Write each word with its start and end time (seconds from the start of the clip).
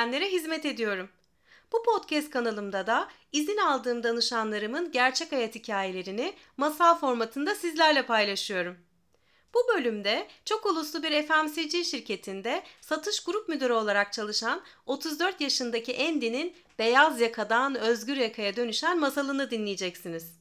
isteyenlere 0.00 0.32
hizmet 0.32 0.66
ediyorum. 0.66 1.08
Bu 1.72 1.82
podcast 1.82 2.30
kanalımda 2.30 2.86
da 2.86 3.08
izin 3.32 3.56
aldığım 3.56 4.02
danışanlarımın 4.02 4.92
gerçek 4.92 5.32
hayat 5.32 5.54
hikayelerini 5.54 6.32
masal 6.56 6.98
formatında 6.98 7.54
sizlerle 7.54 8.06
paylaşıyorum. 8.06 8.76
Bu 9.54 9.58
bölümde 9.74 10.28
çok 10.44 10.66
uluslu 10.66 11.02
bir 11.02 11.22
FMCG 11.22 11.84
şirketinde 11.84 12.62
satış 12.80 13.24
grup 13.24 13.48
müdürü 13.48 13.72
olarak 13.72 14.12
çalışan 14.12 14.62
34 14.86 15.40
yaşındaki 15.40 16.08
Andy'nin 16.08 16.56
beyaz 16.78 17.20
yakadan 17.20 17.74
özgür 17.74 18.16
yakaya 18.16 18.56
dönüşen 18.56 18.98
masalını 19.00 19.50
dinleyeceksiniz. 19.50 20.34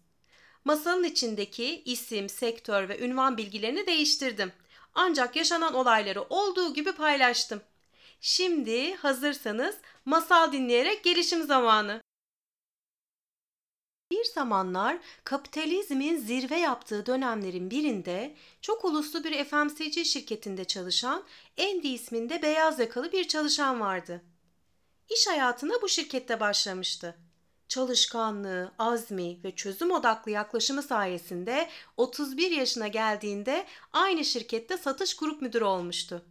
Masalın 0.65 1.03
içindeki 1.03 1.81
isim, 1.85 2.29
sektör 2.29 2.89
ve 2.89 2.99
ünvan 2.99 3.37
bilgilerini 3.37 3.87
değiştirdim. 3.87 4.51
Ancak 4.93 5.35
yaşanan 5.35 5.73
olayları 5.73 6.21
olduğu 6.21 6.73
gibi 6.73 6.91
paylaştım. 6.91 7.61
Şimdi 8.21 8.95
hazırsanız 8.95 9.77
masal 10.05 10.51
dinleyerek 10.51 11.03
gelişim 11.03 11.43
zamanı. 11.43 12.01
Bir 14.11 14.25
zamanlar 14.25 14.97
kapitalizmin 15.23 16.17
zirve 16.17 16.55
yaptığı 16.55 17.05
dönemlerin 17.05 17.71
birinde 17.71 18.35
çok 18.61 18.85
uluslu 18.85 19.23
bir 19.23 19.43
FMCG 19.43 20.05
şirketinde 20.05 20.65
çalışan 20.65 21.23
Andy 21.59 21.93
isminde 21.93 22.41
beyaz 22.41 22.79
yakalı 22.79 23.11
bir 23.11 23.27
çalışan 23.27 23.79
vardı. 23.79 24.21
İş 25.09 25.27
hayatına 25.27 25.81
bu 25.81 25.89
şirkette 25.89 26.39
başlamıştı. 26.39 27.17
Çalışkanlığı, 27.67 28.71
azmi 28.79 29.43
ve 29.43 29.55
çözüm 29.55 29.91
odaklı 29.91 30.31
yaklaşımı 30.31 30.83
sayesinde 30.83 31.69
31 31.97 32.51
yaşına 32.51 32.87
geldiğinde 32.87 33.65
aynı 33.93 34.25
şirkette 34.25 34.77
satış 34.77 35.15
grup 35.15 35.41
müdürü 35.41 35.63
olmuştu. 35.63 36.25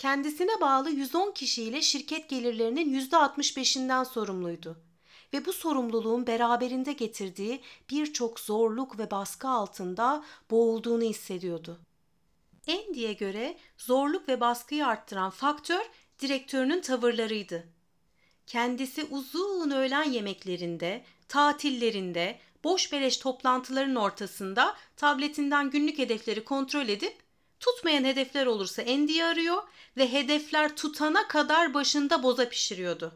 Kendisine 0.00 0.60
bağlı 0.60 0.90
110 0.90 1.32
kişiyle 1.32 1.82
şirket 1.82 2.28
gelirlerinin 2.28 3.00
%65'inden 3.00 4.04
sorumluydu 4.04 4.76
ve 5.32 5.44
bu 5.44 5.52
sorumluluğun 5.52 6.26
beraberinde 6.26 6.92
getirdiği 6.92 7.60
birçok 7.90 8.40
zorluk 8.40 8.98
ve 8.98 9.10
baskı 9.10 9.48
altında 9.48 10.24
boğulduğunu 10.50 11.02
hissediyordu. 11.02 11.80
Andy'ye 12.68 13.12
göre 13.12 13.56
zorluk 13.78 14.28
ve 14.28 14.40
baskıyı 14.40 14.86
arttıran 14.86 15.30
faktör 15.30 15.82
direktörünün 16.20 16.80
tavırlarıydı. 16.80 17.68
Kendisi 18.46 19.04
uzun 19.04 19.70
öğlen 19.70 20.10
yemeklerinde, 20.10 21.04
tatillerinde, 21.28 22.40
boş 22.64 22.92
beleş 22.92 23.16
toplantıların 23.16 23.96
ortasında 23.96 24.76
tabletinden 24.96 25.70
günlük 25.70 25.98
hedefleri 25.98 26.44
kontrol 26.44 26.88
edip 26.88 27.29
tutmayan 27.60 28.04
hedefler 28.04 28.46
olursa 28.46 28.82
Andy'yi 28.82 29.24
arıyor 29.24 29.62
ve 29.96 30.12
hedefler 30.12 30.76
tutana 30.76 31.28
kadar 31.28 31.74
başında 31.74 32.22
boza 32.22 32.48
pişiriyordu. 32.48 33.12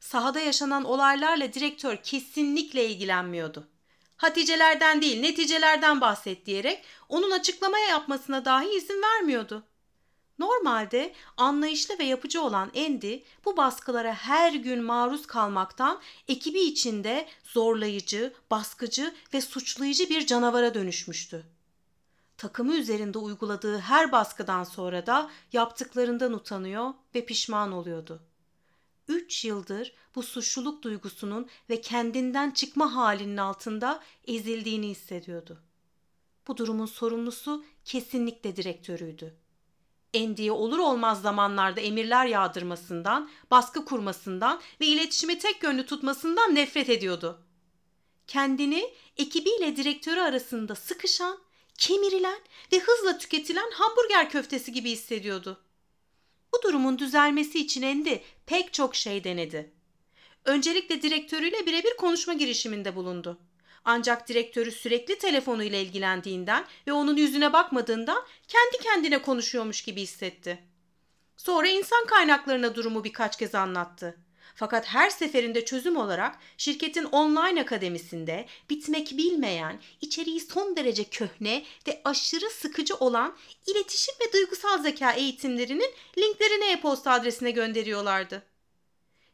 Sahada 0.00 0.40
yaşanan 0.40 0.84
olaylarla 0.84 1.52
direktör 1.52 1.96
kesinlikle 1.96 2.88
ilgilenmiyordu. 2.88 3.68
Haticelerden 4.16 5.02
değil 5.02 5.20
neticelerden 5.20 6.00
bahset 6.00 6.46
diyerek 6.46 6.84
onun 7.08 7.30
açıklamaya 7.30 7.88
yapmasına 7.88 8.44
dahi 8.44 8.76
izin 8.76 9.02
vermiyordu. 9.02 9.64
Normalde 10.38 11.14
anlayışlı 11.36 11.98
ve 11.98 12.04
yapıcı 12.04 12.42
olan 12.42 12.72
Andy 12.76 13.18
bu 13.44 13.56
baskılara 13.56 14.14
her 14.14 14.52
gün 14.52 14.82
maruz 14.82 15.26
kalmaktan 15.26 16.00
ekibi 16.28 16.60
içinde 16.60 17.28
zorlayıcı, 17.44 18.34
baskıcı 18.50 19.14
ve 19.34 19.40
suçlayıcı 19.40 20.08
bir 20.08 20.26
canavara 20.26 20.74
dönüşmüştü. 20.74 21.55
Takımı 22.38 22.74
üzerinde 22.74 23.18
uyguladığı 23.18 23.78
her 23.78 24.12
baskıdan 24.12 24.64
sonra 24.64 25.06
da 25.06 25.30
yaptıklarından 25.52 26.32
utanıyor 26.32 26.94
ve 27.14 27.26
pişman 27.26 27.72
oluyordu. 27.72 28.22
Üç 29.08 29.44
yıldır 29.44 29.92
bu 30.14 30.22
suçluluk 30.22 30.82
duygusunun 30.82 31.48
ve 31.70 31.80
kendinden 31.80 32.50
çıkma 32.50 32.94
halinin 32.94 33.36
altında 33.36 34.02
ezildiğini 34.26 34.88
hissediyordu. 34.88 35.62
Bu 36.48 36.56
durumun 36.56 36.86
sorumlusu 36.86 37.64
kesinlikle 37.84 38.56
direktörüydü. 38.56 39.36
Endi'ye 40.14 40.52
olur 40.52 40.78
olmaz 40.78 41.22
zamanlarda 41.22 41.80
emirler 41.80 42.26
yağdırmasından, 42.26 43.30
baskı 43.50 43.84
kurmasından 43.84 44.60
ve 44.80 44.86
iletişimi 44.86 45.38
tek 45.38 45.62
yönlü 45.62 45.86
tutmasından 45.86 46.54
nefret 46.54 46.90
ediyordu. 46.90 47.42
Kendini 48.26 48.94
ekibiyle 49.16 49.76
direktörü 49.76 50.20
arasında 50.20 50.74
sıkışan, 50.74 51.38
kemirilen 51.78 52.38
ve 52.72 52.78
hızla 52.78 53.18
tüketilen 53.18 53.70
hamburger 53.70 54.30
köftesi 54.30 54.72
gibi 54.72 54.90
hissediyordu. 54.90 55.60
Bu 56.54 56.62
durumun 56.62 56.98
düzelmesi 56.98 57.58
için 57.58 57.82
Endi 57.82 58.22
pek 58.46 58.72
çok 58.72 58.96
şey 58.96 59.24
denedi. 59.24 59.72
Öncelikle 60.44 61.02
direktörüyle 61.02 61.66
birebir 61.66 61.96
konuşma 61.96 62.34
girişiminde 62.34 62.96
bulundu. 62.96 63.38
Ancak 63.84 64.28
direktörü 64.28 64.72
sürekli 64.72 65.18
telefonuyla 65.18 65.78
ilgilendiğinden 65.78 66.64
ve 66.86 66.92
onun 66.92 67.16
yüzüne 67.16 67.52
bakmadığından 67.52 68.24
kendi 68.48 68.78
kendine 68.82 69.22
konuşuyormuş 69.22 69.82
gibi 69.82 70.02
hissetti. 70.02 70.58
Sonra 71.36 71.68
insan 71.68 72.06
kaynaklarına 72.06 72.74
durumu 72.74 73.04
birkaç 73.04 73.38
kez 73.38 73.54
anlattı. 73.54 74.25
Fakat 74.58 74.86
her 74.86 75.10
seferinde 75.10 75.64
çözüm 75.64 75.96
olarak 75.96 76.38
şirketin 76.58 77.04
online 77.04 77.60
akademisinde 77.60 78.46
bitmek 78.70 79.16
bilmeyen, 79.16 79.80
içeriği 80.00 80.40
son 80.40 80.76
derece 80.76 81.04
köhne 81.04 81.64
ve 81.88 82.00
aşırı 82.04 82.50
sıkıcı 82.50 82.94
olan 82.94 83.36
iletişim 83.66 84.14
ve 84.20 84.32
duygusal 84.32 84.82
zeka 84.82 85.12
eğitimlerinin 85.12 85.90
linklerini 86.18 86.64
e-posta 86.64 87.12
adresine 87.12 87.50
gönderiyorlardı. 87.50 88.42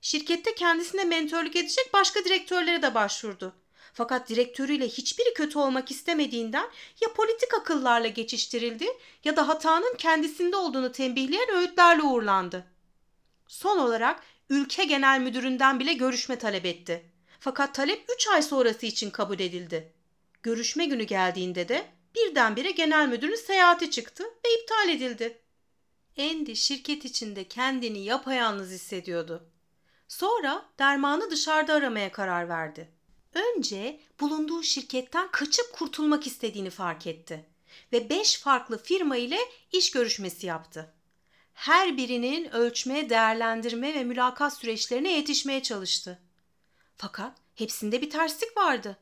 Şirkette 0.00 0.54
kendisine 0.54 1.04
mentörlük 1.04 1.56
edecek 1.56 1.90
başka 1.92 2.24
direktörlere 2.24 2.82
de 2.82 2.94
başvurdu. 2.94 3.54
Fakat 3.92 4.28
direktörüyle 4.28 4.88
hiçbiri 4.88 5.34
kötü 5.34 5.58
olmak 5.58 5.90
istemediğinden 5.90 6.68
ya 7.00 7.12
politik 7.12 7.54
akıllarla 7.54 8.08
geçiştirildi 8.08 8.86
ya 9.24 9.36
da 9.36 9.48
hatanın 9.48 9.94
kendisinde 9.98 10.56
olduğunu 10.56 10.92
tembihleyen 10.92 11.50
öğütlerle 11.50 12.02
uğurlandı. 12.02 12.66
Son 13.48 13.78
olarak 13.78 14.22
ülke 14.52 14.84
genel 14.84 15.20
müdüründen 15.20 15.80
bile 15.80 15.92
görüşme 15.92 16.38
talep 16.38 16.66
etti. 16.66 17.02
Fakat 17.40 17.74
talep 17.74 18.04
3 18.14 18.28
ay 18.28 18.42
sonrası 18.42 18.86
için 18.86 19.10
kabul 19.10 19.40
edildi. 19.40 19.92
Görüşme 20.42 20.84
günü 20.84 21.02
geldiğinde 21.02 21.68
de 21.68 21.86
birdenbire 22.14 22.70
genel 22.70 23.08
müdürün 23.08 23.34
seyahati 23.34 23.90
çıktı 23.90 24.24
ve 24.24 24.60
iptal 24.60 24.88
edildi. 24.88 25.38
Andy 26.18 26.54
şirket 26.54 27.04
içinde 27.04 27.48
kendini 27.48 28.04
yapayalnız 28.04 28.70
hissediyordu. 28.70 29.46
Sonra 30.08 30.66
dermanı 30.78 31.30
dışarıda 31.30 31.74
aramaya 31.74 32.12
karar 32.12 32.48
verdi. 32.48 32.88
Önce 33.34 34.00
bulunduğu 34.20 34.62
şirketten 34.62 35.30
kaçıp 35.30 35.72
kurtulmak 35.72 36.26
istediğini 36.26 36.70
fark 36.70 37.06
etti 37.06 37.44
ve 37.92 38.10
beş 38.10 38.38
farklı 38.38 38.82
firma 38.82 39.16
ile 39.16 39.38
iş 39.72 39.90
görüşmesi 39.90 40.46
yaptı. 40.46 40.94
Her 41.54 41.96
birinin 41.96 42.54
ölçme, 42.54 43.10
değerlendirme 43.10 43.94
ve 43.94 44.04
mülakat 44.04 44.54
süreçlerine 44.56 45.12
yetişmeye 45.12 45.62
çalıştı. 45.62 46.18
Fakat 46.96 47.32
hepsinde 47.54 48.02
bir 48.02 48.10
terslik 48.10 48.56
vardı. 48.56 48.96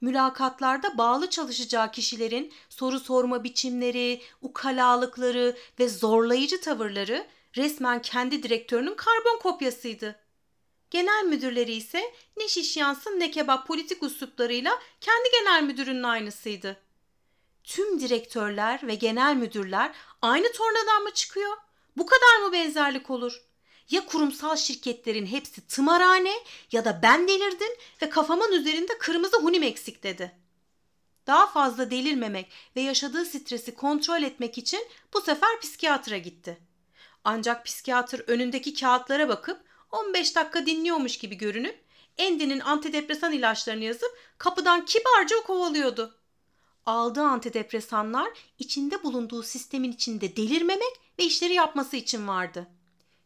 Mülakatlarda 0.00 0.98
bağlı 0.98 1.30
çalışacağı 1.30 1.92
kişilerin 1.92 2.52
soru 2.68 3.00
sorma 3.00 3.44
biçimleri, 3.44 4.22
ukalalıkları 4.40 5.56
ve 5.78 5.88
zorlayıcı 5.88 6.60
tavırları 6.60 7.26
resmen 7.56 8.02
kendi 8.02 8.42
direktörünün 8.42 8.94
karbon 8.94 9.38
kopyasıydı. 9.42 10.20
Genel 10.90 11.24
müdürleri 11.24 11.72
ise 11.72 12.14
ne 12.36 12.48
şiş 12.48 12.76
yansın 12.76 13.20
ne 13.20 13.30
kebap 13.30 13.66
politik 13.66 14.02
usluplarıyla 14.02 14.78
kendi 15.00 15.28
genel 15.40 15.62
müdürünün 15.62 16.02
aynısıydı. 16.02 16.76
Tüm 17.64 18.00
direktörler 18.00 18.86
ve 18.86 18.94
genel 18.94 19.36
müdürler 19.36 19.92
aynı 20.22 20.52
tornadan 20.52 21.02
mı 21.02 21.10
çıkıyor? 21.10 21.56
Bu 21.96 22.06
kadar 22.06 22.36
mı 22.46 22.52
benzerlik 22.52 23.10
olur? 23.10 23.42
Ya 23.90 24.06
kurumsal 24.06 24.56
şirketlerin 24.56 25.26
hepsi 25.26 25.66
tımarhane 25.66 26.34
ya 26.72 26.84
da 26.84 27.00
ben 27.02 27.28
delirdim 27.28 27.72
ve 28.02 28.10
kafamın 28.10 28.52
üzerinde 28.52 28.98
kırmızı 28.98 29.36
hunim 29.36 29.62
eksik 29.62 30.02
dedi. 30.02 30.32
Daha 31.26 31.46
fazla 31.46 31.90
delirmemek 31.90 32.52
ve 32.76 32.80
yaşadığı 32.80 33.24
stresi 33.24 33.74
kontrol 33.74 34.22
etmek 34.22 34.58
için 34.58 34.86
bu 35.14 35.20
sefer 35.20 35.60
psikiyatra 35.60 36.18
gitti. 36.18 36.58
Ancak 37.24 37.64
psikiyatr 37.64 38.20
önündeki 38.26 38.74
kağıtlara 38.74 39.28
bakıp 39.28 39.60
15 39.90 40.36
dakika 40.36 40.66
dinliyormuş 40.66 41.18
gibi 41.18 41.34
görünüp 41.34 41.84
Andy'nin 42.20 42.60
antidepresan 42.60 43.32
ilaçlarını 43.32 43.84
yazıp 43.84 44.18
kapıdan 44.38 44.84
kibarca 44.84 45.36
kovalıyordu. 45.46 46.21
Aldığı 46.86 47.22
antidepresanlar 47.22 48.28
içinde 48.58 49.02
bulunduğu 49.02 49.42
sistemin 49.42 49.92
içinde 49.92 50.36
delirmemek 50.36 51.00
ve 51.18 51.24
işleri 51.24 51.54
yapması 51.54 51.96
için 51.96 52.28
vardı. 52.28 52.66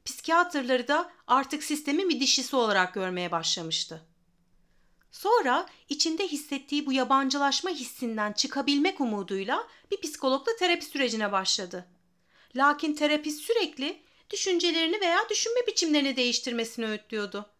Psikiyatrları 0.04 0.88
da 0.88 1.12
artık 1.26 1.64
sistemin 1.64 2.08
bir 2.08 2.20
dişisi 2.20 2.56
olarak 2.56 2.94
görmeye 2.94 3.30
başlamıştı. 3.30 4.02
Sonra 5.12 5.66
içinde 5.88 6.28
hissettiği 6.28 6.86
bu 6.86 6.92
yabancılaşma 6.92 7.70
hissinden 7.70 8.32
çıkabilmek 8.32 9.00
umuduyla 9.00 9.68
bir 9.90 10.00
psikologla 10.00 10.56
terapi 10.58 10.84
sürecine 10.84 11.32
başladı. 11.32 11.86
Lakin 12.56 12.94
terapi 12.94 13.30
sürekli 13.30 14.02
düşüncelerini 14.30 15.00
veya 15.00 15.28
düşünme 15.30 15.66
biçimlerini 15.66 16.16
değiştirmesini 16.16 16.86
öğütlüyordu. 16.86 17.50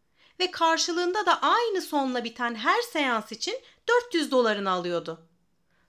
Ve 0.41 0.51
karşılığında 0.51 1.27
da 1.27 1.43
aynı 1.43 1.83
sonla 1.83 2.25
biten 2.25 2.55
her 2.55 2.83
seans 2.83 3.33
için 3.33 3.55
400 3.89 4.31
dolarını 4.31 4.71
alıyordu. 4.71 5.27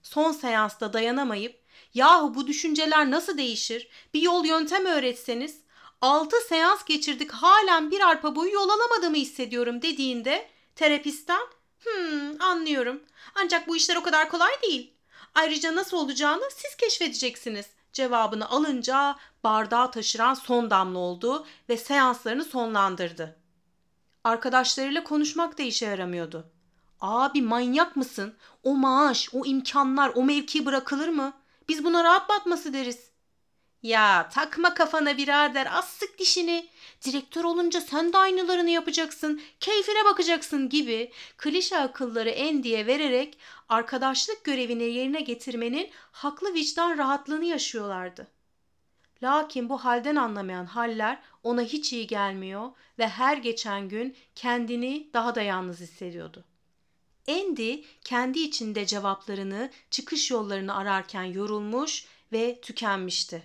Son 0.07 0.31
seansta 0.31 0.93
dayanamayıp 0.93 1.61
yahu 1.93 2.35
bu 2.35 2.47
düşünceler 2.47 3.11
nasıl 3.11 3.37
değişir 3.37 3.87
bir 4.13 4.21
yol 4.21 4.45
yöntem 4.45 4.85
öğretseniz 4.85 5.61
6 6.01 6.37
seans 6.49 6.85
geçirdik 6.85 7.31
halen 7.31 7.91
bir 7.91 8.01
arpa 8.01 8.35
boyu 8.35 8.53
yol 8.53 8.69
alamadığımı 8.69 9.15
hissediyorum 9.15 9.81
dediğinde 9.81 10.49
terapistten 10.75 11.41
hmm 11.83 12.41
anlıyorum 12.41 13.03
ancak 13.35 13.67
bu 13.67 13.75
işler 13.75 13.95
o 13.95 14.03
kadar 14.03 14.29
kolay 14.29 14.61
değil. 14.63 14.93
Ayrıca 15.35 15.75
nasıl 15.75 15.97
olacağını 15.97 16.49
siz 16.55 16.75
keşfedeceksiniz 16.75 17.65
cevabını 17.93 18.49
alınca 18.49 19.15
bardağı 19.43 19.91
taşıran 19.91 20.33
son 20.33 20.69
damla 20.69 20.99
oldu 20.99 21.47
ve 21.69 21.77
seanslarını 21.77 22.43
sonlandırdı. 22.43 23.39
Arkadaşlarıyla 24.23 25.03
konuşmak 25.03 25.57
da 25.57 25.63
işe 25.63 25.85
yaramıyordu. 25.85 26.56
Abi 27.01 27.41
manyak 27.41 27.95
mısın? 27.95 28.35
O 28.63 28.75
maaş, 28.75 29.29
o 29.33 29.45
imkanlar, 29.45 30.11
o 30.15 30.23
mevki 30.23 30.65
bırakılır 30.65 31.09
mı? 31.09 31.33
Biz 31.69 31.83
buna 31.83 32.03
rahat 32.03 32.29
batması 32.29 32.73
deriz. 32.73 33.11
Ya 33.83 34.29
takma 34.29 34.73
kafana 34.73 35.17
birader 35.17 35.67
az 35.71 35.85
sık 35.85 36.19
dişini. 36.19 36.67
Direktör 37.05 37.43
olunca 37.43 37.81
sen 37.81 38.13
de 38.13 38.17
aynılarını 38.17 38.69
yapacaksın. 38.69 39.41
Keyfine 39.59 40.05
bakacaksın 40.05 40.69
gibi 40.69 41.11
klişe 41.37 41.77
akılları 41.77 42.29
Endi'ye 42.29 42.87
vererek 42.87 43.37
arkadaşlık 43.69 44.43
görevini 44.43 44.83
yerine 44.83 45.21
getirmenin 45.21 45.89
haklı 46.11 46.53
vicdan 46.53 46.97
rahatlığını 46.97 47.45
yaşıyorlardı. 47.45 48.27
Lakin 49.23 49.69
bu 49.69 49.77
halden 49.77 50.15
anlamayan 50.15 50.65
haller 50.65 51.21
ona 51.43 51.61
hiç 51.61 51.93
iyi 51.93 52.07
gelmiyor 52.07 52.71
ve 52.99 53.07
her 53.07 53.37
geçen 53.37 53.89
gün 53.89 54.15
kendini 54.35 55.09
daha 55.13 55.35
da 55.35 55.41
yalnız 55.41 55.79
hissediyordu. 55.79 56.43
Andy 57.27 57.83
kendi 58.03 58.39
içinde 58.39 58.85
cevaplarını, 58.85 59.71
çıkış 59.91 60.31
yollarını 60.31 60.75
ararken 60.75 61.23
yorulmuş 61.23 62.05
ve 62.31 62.61
tükenmişti. 62.61 63.43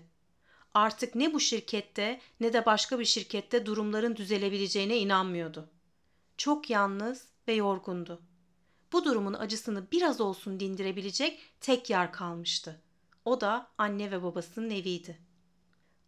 Artık 0.74 1.14
ne 1.14 1.34
bu 1.34 1.40
şirkette 1.40 2.20
ne 2.40 2.52
de 2.52 2.66
başka 2.66 2.98
bir 2.98 3.04
şirkette 3.04 3.66
durumların 3.66 4.16
düzelebileceğine 4.16 4.98
inanmıyordu. 4.98 5.70
Çok 6.36 6.70
yalnız 6.70 7.28
ve 7.48 7.52
yorgundu. 7.52 8.22
Bu 8.92 9.04
durumun 9.04 9.34
acısını 9.34 9.90
biraz 9.92 10.20
olsun 10.20 10.60
dindirebilecek 10.60 11.40
tek 11.60 11.90
yer 11.90 12.12
kalmıştı. 12.12 12.80
O 13.24 13.40
da 13.40 13.70
anne 13.78 14.10
ve 14.10 14.22
babasının 14.22 14.70
eviydi. 14.70 15.18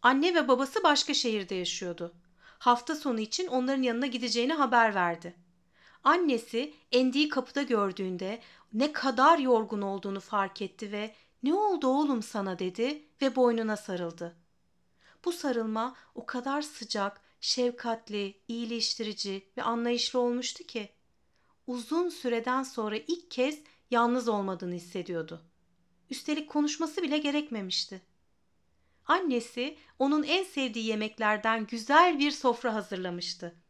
Anne 0.02 0.34
ve 0.34 0.48
babası 0.48 0.82
başka 0.82 1.14
şehirde 1.14 1.54
yaşıyordu. 1.54 2.14
Hafta 2.58 2.94
sonu 2.94 3.20
için 3.20 3.46
onların 3.46 3.82
yanına 3.82 4.06
gideceğini 4.06 4.52
haber 4.52 4.94
verdi. 4.94 5.43
Annesi 6.04 6.74
Endi'yi 6.92 7.28
kapıda 7.28 7.62
gördüğünde 7.62 8.40
ne 8.72 8.92
kadar 8.92 9.38
yorgun 9.38 9.82
olduğunu 9.82 10.20
fark 10.20 10.62
etti 10.62 10.92
ve 10.92 11.14
"Ne 11.42 11.54
oldu 11.54 11.86
oğlum 11.86 12.22
sana?" 12.22 12.58
dedi 12.58 13.02
ve 13.22 13.36
boynuna 13.36 13.76
sarıldı. 13.76 14.36
Bu 15.24 15.32
sarılma 15.32 15.96
o 16.14 16.26
kadar 16.26 16.62
sıcak, 16.62 17.20
şefkatli, 17.40 18.40
iyileştirici 18.48 19.48
ve 19.56 19.62
anlayışlı 19.62 20.18
olmuştu 20.18 20.64
ki 20.64 20.88
uzun 21.66 22.08
süreden 22.08 22.62
sonra 22.62 22.96
ilk 22.96 23.30
kez 23.30 23.58
yalnız 23.90 24.28
olmadığını 24.28 24.74
hissediyordu. 24.74 25.42
Üstelik 26.10 26.50
konuşması 26.50 27.02
bile 27.02 27.18
gerekmemişti. 27.18 28.02
Annesi 29.06 29.76
onun 29.98 30.22
en 30.22 30.44
sevdiği 30.44 30.86
yemeklerden 30.86 31.66
güzel 31.66 32.18
bir 32.18 32.30
sofra 32.30 32.74
hazırlamıştı. 32.74 33.63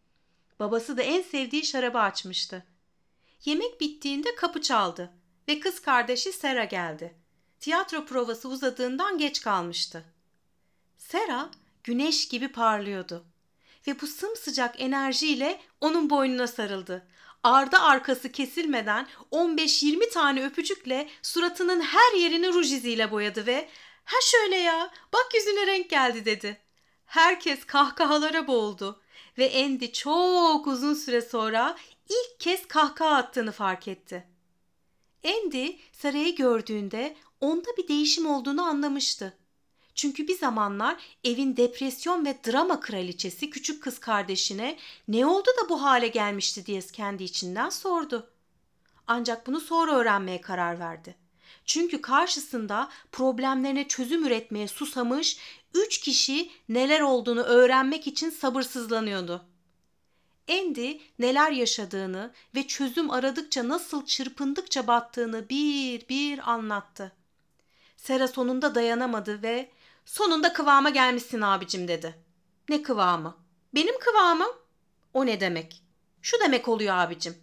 Babası 0.60 0.96
da 0.96 1.02
en 1.02 1.22
sevdiği 1.22 1.64
şarabı 1.64 1.98
açmıştı. 1.98 2.66
Yemek 3.44 3.80
bittiğinde 3.80 4.34
kapı 4.34 4.62
çaldı 4.62 5.12
ve 5.48 5.60
kız 5.60 5.80
kardeşi 5.80 6.32
Sera 6.32 6.64
geldi. 6.64 7.14
Tiyatro 7.60 8.04
provası 8.04 8.48
uzadığından 8.48 9.18
geç 9.18 9.40
kalmıştı. 9.40 10.04
Sera 10.96 11.50
güneş 11.84 12.28
gibi 12.28 12.48
parlıyordu 12.48 13.24
ve 13.86 14.00
bu 14.00 14.06
sımsıcak 14.06 14.80
enerjiyle 14.80 15.60
onun 15.80 16.10
boynuna 16.10 16.46
sarıldı. 16.46 17.06
Arda 17.42 17.82
arkası 17.82 18.32
kesilmeden 18.32 19.08
15-20 19.32 20.10
tane 20.10 20.46
öpücükle 20.46 21.08
suratının 21.22 21.80
her 21.80 22.12
yerini 22.18 22.48
ruj 22.48 22.72
iziyle 22.72 23.10
boyadı 23.10 23.46
ve 23.46 23.68
"Ha 24.04 24.16
şöyle 24.22 24.56
ya, 24.56 24.90
bak 25.12 25.26
yüzüne 25.34 25.66
renk 25.66 25.90
geldi." 25.90 26.24
dedi. 26.24 26.60
Herkes 27.04 27.64
kahkahalara 27.64 28.46
boğuldu 28.46 29.00
ve 29.38 29.64
Andy 29.64 29.92
çok 29.92 30.66
uzun 30.66 30.94
süre 30.94 31.22
sonra 31.22 31.76
ilk 32.08 32.40
kez 32.40 32.69
kahkaha 32.69 33.16
attığını 33.16 33.52
fark 33.52 33.88
etti. 33.88 34.26
Andy 35.25 35.76
Sara'yı 35.92 36.36
gördüğünde 36.36 37.16
onda 37.40 37.76
bir 37.78 37.88
değişim 37.88 38.26
olduğunu 38.26 38.62
anlamıştı. 38.62 39.38
Çünkü 39.94 40.28
bir 40.28 40.38
zamanlar 40.38 40.96
evin 41.25 41.56
depresyon 41.56 42.25
ve 42.25 42.38
drama 42.46 42.81
kraliçesi 42.81 43.50
küçük 43.50 43.82
kız 43.82 43.98
kardeşine 43.98 44.78
ne 45.08 45.26
oldu 45.26 45.48
da 45.62 45.69
bu 45.69 45.82
hale 45.82 46.08
gelmişti 46.08 46.66
diye 46.66 46.80
kendi 46.80 47.25
içinden 47.25 47.70
sordu. 47.70 48.30
Ancak 49.06 49.46
bunu 49.46 49.60
sonra 49.60 49.94
öğrenmeye 49.94 50.40
karar 50.40 50.78
verdi. 50.78 51.24
Çünkü 51.64 52.00
karşısında 52.00 52.88
problemlerine 53.12 53.88
çözüm 53.88 54.26
üretmeye 54.26 54.69
susamış 54.69 55.38
üç 55.75 55.99
kişi 55.99 56.50
neler 56.69 57.00
olduğunu 57.00 57.43
öğrenmek 57.43 58.06
için 58.06 58.31
sabırsızlanıyordu. 58.31 59.44
Andy 60.50 60.99
neler 61.19 61.50
yaşadığını 61.50 62.32
ve 62.55 62.66
çözüm 62.66 63.11
aradıkça 63.11 63.68
nasıl 63.68 64.06
çırpındıkça 64.06 64.87
battığını 64.87 65.49
bir 65.49 66.09
bir 66.09 66.50
anlattı. 66.50 67.12
Sera 67.97 68.28
sonunda 68.28 68.75
dayanamadı 68.75 69.42
ve 69.42 69.71
sonunda 70.04 70.52
kıvama 70.52 70.90
gelmişsin 70.90 71.40
abicim 71.40 71.88
dedi. 71.88 72.14
Ne 72.68 72.83
kıvamı? 72.83 73.37
Benim 73.75 73.99
kıvamım? 73.99 74.52
O 75.14 75.26
ne 75.26 75.40
demek? 75.40 75.83
Şu 76.23 76.40
demek 76.40 76.68
oluyor 76.68 76.97
abicim. 76.97 77.37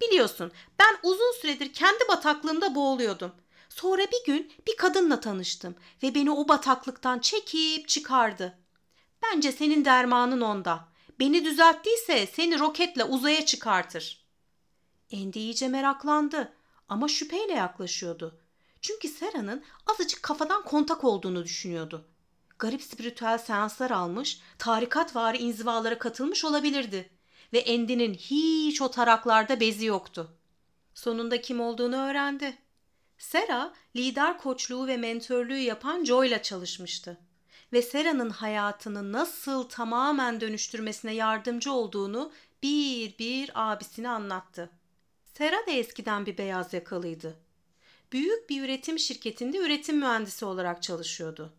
Biliyorsun 0.00 0.52
ben 0.78 0.96
uzun 1.02 1.40
süredir 1.40 1.72
kendi 1.72 2.08
bataklığımda 2.08 2.74
boğuluyordum. 2.74 3.32
Sonra 3.68 4.02
bir 4.02 4.32
gün 4.32 4.52
bir 4.66 4.76
kadınla 4.76 5.20
tanıştım 5.20 5.76
ve 6.02 6.14
beni 6.14 6.30
o 6.30 6.48
bataklıktan 6.48 7.18
çekip 7.18 7.88
çıkardı. 7.88 8.58
Bence 9.22 9.52
senin 9.52 9.84
dermanın 9.84 10.40
onda. 10.40 10.88
Beni 11.20 11.44
düzelttiyse 11.44 12.26
seni 12.26 12.58
roketle 12.58 13.04
uzaya 13.04 13.46
çıkartır. 13.46 14.24
Andy 15.12 15.38
iyice 15.38 15.68
meraklandı 15.68 16.52
ama 16.88 17.08
şüpheyle 17.08 17.52
yaklaşıyordu. 17.52 18.40
Çünkü 18.80 19.08
Sera'nın 19.08 19.64
azıcık 19.86 20.22
kafadan 20.22 20.64
kontak 20.64 21.04
olduğunu 21.04 21.44
düşünüyordu. 21.44 22.08
Garip 22.58 22.82
spiritüel 22.82 23.38
seanslar 23.38 23.90
almış, 23.90 24.40
tarikatvari 24.58 25.38
inzivalara 25.38 25.98
katılmış 25.98 26.44
olabilirdi. 26.44 27.10
Ve 27.52 27.64
Andy'nin 27.68 28.14
hiç 28.14 28.82
o 28.82 28.90
taraklarda 28.90 29.60
bezi 29.60 29.84
yoktu. 29.84 30.36
Sonunda 30.94 31.40
kim 31.40 31.60
olduğunu 31.60 31.96
öğrendi. 31.96 32.58
Sera 33.18 33.74
lider 33.96 34.38
koçluğu 34.38 34.86
ve 34.86 34.96
mentörlüğü 34.96 35.58
yapan 35.58 36.04
Joy'la 36.04 36.42
çalışmıştı 36.42 37.18
ve 37.72 37.82
Sera'nın 37.82 38.30
hayatını 38.30 39.12
nasıl 39.12 39.62
tamamen 39.62 40.40
dönüştürmesine 40.40 41.14
yardımcı 41.14 41.72
olduğunu 41.72 42.32
bir 42.62 43.18
bir 43.18 43.50
abisine 43.54 44.08
anlattı. 44.08 44.70
Sera 45.34 45.66
da 45.66 45.70
eskiden 45.70 46.26
bir 46.26 46.38
beyaz 46.38 46.72
yakalıydı. 46.72 47.36
Büyük 48.12 48.50
bir 48.50 48.62
üretim 48.62 48.98
şirketinde 48.98 49.58
üretim 49.58 49.98
mühendisi 49.98 50.44
olarak 50.44 50.82
çalışıyordu. 50.82 51.52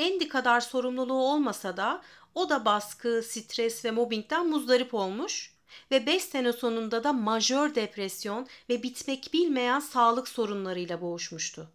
Andy 0.00 0.28
kadar 0.28 0.60
sorumluluğu 0.60 1.22
olmasa 1.22 1.76
da 1.76 2.02
o 2.34 2.50
da 2.50 2.64
baskı, 2.64 3.22
stres 3.24 3.84
ve 3.84 3.90
mobbingden 3.90 4.48
muzdarip 4.48 4.94
olmuş 4.94 5.53
ve 5.90 6.06
5 6.06 6.24
sene 6.24 6.52
sonunda 6.52 7.04
da 7.04 7.12
majör 7.12 7.74
depresyon 7.74 8.46
ve 8.68 8.82
bitmek 8.82 9.30
bilmeyen 9.32 9.80
sağlık 9.80 10.28
sorunlarıyla 10.28 11.00
boğuşmuştu. 11.00 11.70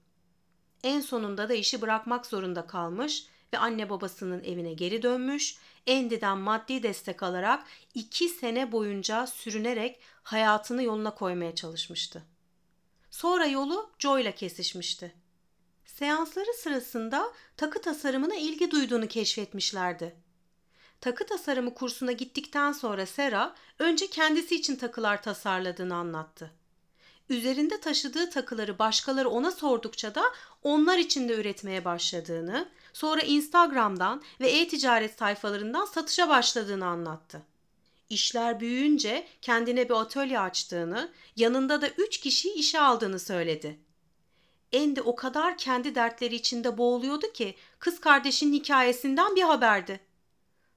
En 0.83 1.01
sonunda 1.01 1.49
da 1.49 1.53
işi 1.53 1.81
bırakmak 1.81 2.25
zorunda 2.25 2.67
kalmış 2.67 3.25
ve 3.53 3.57
anne 3.57 3.89
babasının 3.89 4.43
evine 4.43 4.73
geri 4.73 5.01
dönmüş, 5.01 5.57
Andy'den 5.89 6.37
maddi 6.37 6.83
destek 6.83 7.23
alarak 7.23 7.65
iki 7.93 8.29
sene 8.29 8.71
boyunca 8.71 9.27
sürünerek 9.27 9.99
hayatını 10.23 10.83
yoluna 10.83 11.15
koymaya 11.15 11.55
çalışmıştı. 11.55 12.23
Sonra 13.11 13.45
yolu 13.45 13.89
Joy'la 13.99 14.31
kesişmişti. 14.31 15.15
Seansları 15.85 16.53
sırasında 16.53 17.31
takı 17.57 17.81
tasarımına 17.81 18.35
ilgi 18.35 18.71
duyduğunu 18.71 19.07
keşfetmişlerdi 19.07 20.15
takı 21.01 21.25
tasarımı 21.25 21.73
kursuna 21.73 22.11
gittikten 22.11 22.71
sonra 22.71 23.05
Sera 23.05 23.55
önce 23.79 24.07
kendisi 24.07 24.55
için 24.55 24.75
takılar 24.75 25.23
tasarladığını 25.23 25.95
anlattı. 25.95 26.51
Üzerinde 27.29 27.79
taşıdığı 27.79 28.29
takıları 28.29 28.79
başkaları 28.79 29.29
ona 29.29 29.51
sordukça 29.51 30.15
da 30.15 30.23
onlar 30.63 30.97
için 30.97 31.29
de 31.29 31.33
üretmeye 31.33 31.85
başladığını, 31.85 32.69
Sonra 32.93 33.21
Instagram'dan 33.21 34.21
ve 34.39 34.49
e-ticaret 34.49 35.19
sayfalarından 35.19 35.85
satışa 35.85 36.29
başladığını 36.29 36.85
anlattı. 36.85 37.41
İşler 38.09 38.59
büyüyünce 38.59 39.27
kendine 39.41 39.89
bir 39.89 39.93
atölye 39.93 40.39
açtığını, 40.39 41.11
yanında 41.35 41.81
da 41.81 41.87
üç 41.87 42.17
kişiyi 42.19 42.53
işe 42.53 42.79
aldığını 42.79 43.19
söyledi. 43.19 43.79
Andy 44.75 45.01
o 45.05 45.15
kadar 45.15 45.57
kendi 45.57 45.95
dertleri 45.95 46.35
içinde 46.35 46.77
boğuluyordu 46.77 47.33
ki 47.33 47.55
kız 47.79 47.99
kardeşinin 47.99 48.53
hikayesinden 48.53 49.35
bir 49.35 49.43
haberdi. 49.43 49.99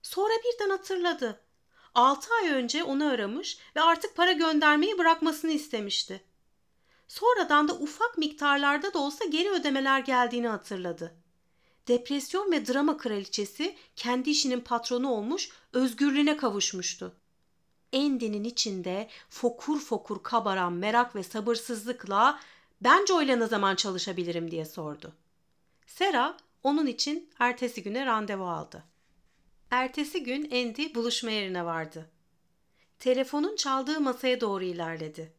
Sonra 0.03 0.33
birden 0.45 0.71
hatırladı. 0.71 1.41
Altı 1.95 2.35
ay 2.35 2.49
önce 2.49 2.85
onu 2.85 3.07
aramış 3.07 3.59
ve 3.77 3.81
artık 3.81 4.17
para 4.17 4.33
göndermeyi 4.33 4.99
bırakmasını 4.99 5.51
istemişti. 5.51 6.25
Sonradan 7.09 7.69
da 7.69 7.75
ufak 7.75 8.19
miktarlarda 8.19 8.95
da 8.95 8.99
olsa 8.99 9.25
geri 9.25 9.51
ödemeler 9.51 9.99
geldiğini 9.99 10.49
hatırladı. 10.49 11.15
Depresyon 11.89 12.53
ve 12.53 12.67
drama 12.67 12.97
kraliçesi 12.97 13.77
kendi 13.97 14.31
işinin 14.31 14.61
patronu 14.61 15.11
olmuş, 15.11 15.51
özgürlüğüne 15.73 16.37
kavuşmuştu. 16.37 17.17
Andy'nin 17.95 18.45
içinde 18.45 19.09
fokur 19.29 19.81
fokur 19.81 20.23
kabaran 20.23 20.73
merak 20.73 21.17
ve 21.17 21.23
sabırsızlıkla 21.23 22.41
ben 22.81 23.07
Joy'la 23.07 23.37
ne 23.37 23.47
zaman 23.47 23.77
çalışabilirim 23.77 24.51
diye 24.51 24.65
sordu. 24.65 25.13
Sera 25.87 26.37
onun 26.63 26.87
için 26.87 27.31
ertesi 27.39 27.83
güne 27.83 28.07
randevu 28.07 28.45
aldı. 28.45 28.92
Ertesi 29.73 30.23
gün 30.23 30.51
Andy 30.51 30.95
buluşma 30.95 31.31
yerine 31.31 31.65
vardı. 31.65 32.11
Telefonun 32.99 33.57
çaldığı 33.57 34.01
masaya 34.01 34.41
doğru 34.41 34.65
ilerledi. 34.65 35.33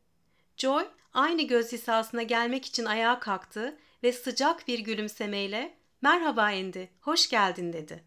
Joy 0.57 0.85
aynı 1.13 1.41
göz 1.41 1.71
hizasına 1.71 2.23
gelmek 2.23 2.65
için 2.65 2.85
ayağa 2.85 3.19
kalktı 3.19 3.77
ve 4.03 4.13
sıcak 4.13 4.67
bir 4.67 4.79
gülümsemeyle 4.79 5.77
"Merhaba 6.01 6.41
Andy, 6.41 6.85
hoş 7.01 7.29
geldin." 7.29 7.73
dedi. 7.73 8.03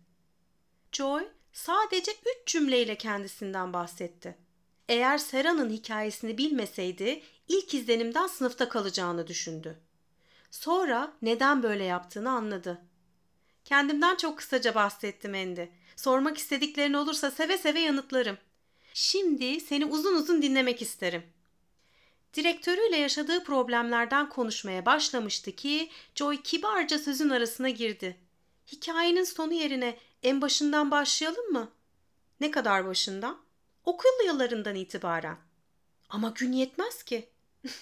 Joy 0.92 1.28
sadece 1.52 2.12
üç 2.12 2.46
cümleyle 2.46 2.98
kendisinden 2.98 3.72
bahsetti. 3.72 4.38
Eğer 4.88 5.18
Sera'nın 5.18 5.70
hikayesini 5.70 6.38
bilmeseydi 6.38 7.22
ilk 7.48 7.74
izlenimden 7.74 8.26
sınıfta 8.26 8.68
kalacağını 8.68 9.26
düşündü. 9.26 9.80
Sonra 10.50 11.12
neden 11.22 11.62
böyle 11.62 11.84
yaptığını 11.84 12.30
anladı. 12.30 12.82
Kendimden 13.64 14.16
çok 14.16 14.38
kısaca 14.38 14.74
bahsettim 14.74 15.34
Endi. 15.34 15.72
Sormak 15.96 16.38
istediklerin 16.38 16.92
olursa 16.92 17.30
seve 17.30 17.58
seve 17.58 17.80
yanıtlarım. 17.80 18.38
Şimdi 18.94 19.60
seni 19.60 19.84
uzun 19.84 20.14
uzun 20.14 20.42
dinlemek 20.42 20.82
isterim. 20.82 21.22
Direktörüyle 22.34 22.96
yaşadığı 22.96 23.44
problemlerden 23.44 24.28
konuşmaya 24.28 24.86
başlamıştı 24.86 25.52
ki 25.52 25.90
Joy 26.14 26.42
kibarca 26.42 26.98
sözün 26.98 27.30
arasına 27.30 27.68
girdi. 27.68 28.16
Hikayenin 28.72 29.24
sonu 29.24 29.52
yerine 29.52 29.98
en 30.22 30.40
başından 30.40 30.90
başlayalım 30.90 31.52
mı? 31.52 31.72
Ne 32.40 32.50
kadar 32.50 32.86
başından? 32.86 33.38
Okul 33.84 34.26
yıllarından 34.26 34.74
itibaren. 34.74 35.36
Ama 36.08 36.32
gün 36.36 36.52
yetmez 36.52 37.02
ki. 37.02 37.28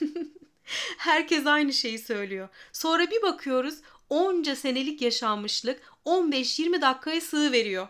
Herkes 0.99 1.47
aynı 1.47 1.73
şeyi 1.73 1.99
söylüyor. 1.99 2.49
Sonra 2.73 3.11
bir 3.11 3.23
bakıyoruz 3.23 3.75
onca 4.11 4.57
senelik 4.57 5.03
yaşanmışlık 5.03 5.83
15-20 6.07 6.81
dakikaya 6.81 7.21
sığ 7.21 7.53
veriyor. 7.53 7.89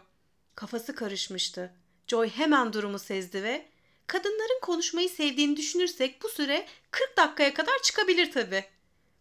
Kafası 0.55 0.95
karışmıştı. 0.95 1.73
Joy 2.07 2.29
hemen 2.29 2.73
durumu 2.73 2.99
sezdi 2.99 3.43
ve 3.43 3.67
kadınların 4.07 4.61
konuşmayı 4.63 5.09
sevdiğini 5.09 5.57
düşünürsek 5.57 6.23
bu 6.23 6.29
süre 6.29 6.67
40 6.91 7.17
dakikaya 7.17 7.55
kadar 7.55 7.79
çıkabilir 7.83 8.33
tabi. 8.33 8.65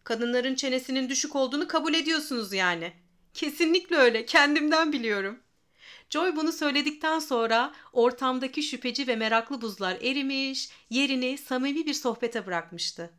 Kadınların 0.04 0.54
çenesinin 0.54 1.08
düşük 1.08 1.36
olduğunu 1.36 1.68
kabul 1.68 1.94
ediyorsunuz 1.94 2.52
yani. 2.52 2.92
Kesinlikle 3.34 3.96
öyle. 3.96 4.26
Kendimden 4.26 4.92
biliyorum. 4.92 5.38
Joy 6.10 6.36
bunu 6.36 6.52
söyledikten 6.52 7.18
sonra 7.18 7.74
ortamdaki 7.92 8.62
şüpheci 8.62 9.06
ve 9.06 9.16
meraklı 9.16 9.60
buzlar 9.62 9.96
erimiş, 10.02 10.70
yerini 10.90 11.38
samimi 11.38 11.86
bir 11.86 11.94
sohbete 11.94 12.46
bırakmıştı. 12.46 13.10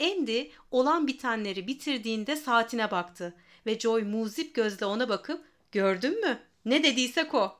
Andy 0.00 0.50
olan 0.70 1.06
bitenleri 1.06 1.66
bitirdiğinde 1.66 2.36
saatine 2.36 2.90
baktı 2.90 3.34
ve 3.66 3.78
Joy 3.78 4.02
muzip 4.02 4.54
gözle 4.54 4.86
ona 4.86 5.08
bakıp 5.08 5.44
gördün 5.72 6.20
mü 6.20 6.47
ne 6.70 6.82
dediysek 6.82 7.34
o. 7.34 7.58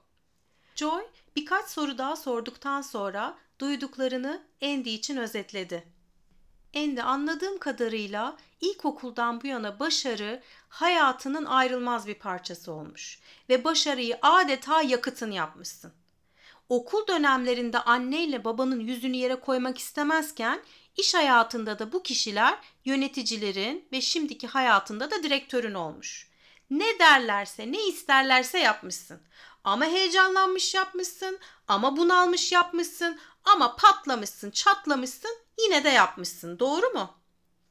Joy 0.74 1.02
birkaç 1.36 1.68
soru 1.68 1.98
daha 1.98 2.16
sorduktan 2.16 2.82
sonra 2.82 3.38
duyduklarını 3.58 4.42
Andy 4.62 4.94
için 4.94 5.16
özetledi. 5.16 5.88
Andy 6.76 7.00
anladığım 7.02 7.58
kadarıyla 7.58 8.36
ilkokuldan 8.60 9.42
bu 9.42 9.46
yana 9.46 9.78
başarı 9.80 10.42
hayatının 10.68 11.44
ayrılmaz 11.44 12.06
bir 12.06 12.14
parçası 12.14 12.72
olmuş 12.72 13.20
ve 13.48 13.64
başarıyı 13.64 14.18
adeta 14.22 14.82
yakıtın 14.82 15.30
yapmışsın. 15.30 15.92
Okul 16.68 17.06
dönemlerinde 17.06 17.78
anneyle 17.78 18.44
babanın 18.44 18.80
yüzünü 18.80 19.16
yere 19.16 19.40
koymak 19.40 19.78
istemezken 19.78 20.62
iş 20.96 21.14
hayatında 21.14 21.78
da 21.78 21.92
bu 21.92 22.02
kişiler 22.02 22.58
yöneticilerin 22.84 23.88
ve 23.92 24.00
şimdiki 24.00 24.46
hayatında 24.46 25.10
da 25.10 25.22
direktörün 25.22 25.74
olmuş. 25.74 26.28
Ne 26.70 26.98
derlerse, 26.98 27.72
ne 27.72 27.86
isterlerse 27.86 28.58
yapmışsın. 28.58 29.20
Ama 29.64 29.84
heyecanlanmış 29.84 30.74
yapmışsın, 30.74 31.38
ama 31.68 31.96
bunalmış 31.96 32.52
yapmışsın, 32.52 33.18
ama 33.44 33.76
patlamışsın, 33.76 34.50
çatlamışsın, 34.50 35.38
yine 35.58 35.84
de 35.84 35.88
yapmışsın. 35.88 36.58
Doğru 36.58 36.90
mu? 36.90 37.14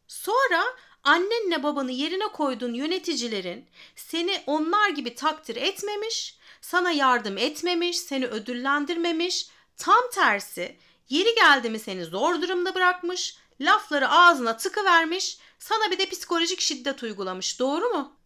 Sonra 0.08 0.63
annenle 1.04 1.63
babanı 1.63 1.92
yerine 1.92 2.27
koyduğun 2.27 2.74
yöneticilerin 2.74 3.70
seni 3.96 4.44
onlar 4.46 4.89
gibi 4.89 5.16
takdir 5.16 5.56
etmemiş, 5.56 6.38
sana 6.62 6.92
yardım 6.92 7.38
etmemiş, 7.38 8.00
seni 8.00 8.27
ödüllendirmemiş, 8.27 9.48
tam 9.77 10.10
tersi 10.13 10.77
yeri 11.10 11.36
geldi 11.36 11.70
mi 11.70 11.80
seni 11.80 12.06
zor 12.06 12.42
durumda 12.42 12.75
bırakmış, 12.75 13.38
lafları 13.62 14.10
ağzına 14.10 14.58
tıkı 14.58 14.86
vermiş, 14.86 15.38
sana 15.60 15.92
bir 15.92 15.98
de 15.98 16.10
psikolojik 16.10 16.60
şiddet 16.62 17.04
uygulamış. 17.04 17.60
Doğru 17.60 17.89
mu? 17.89 18.18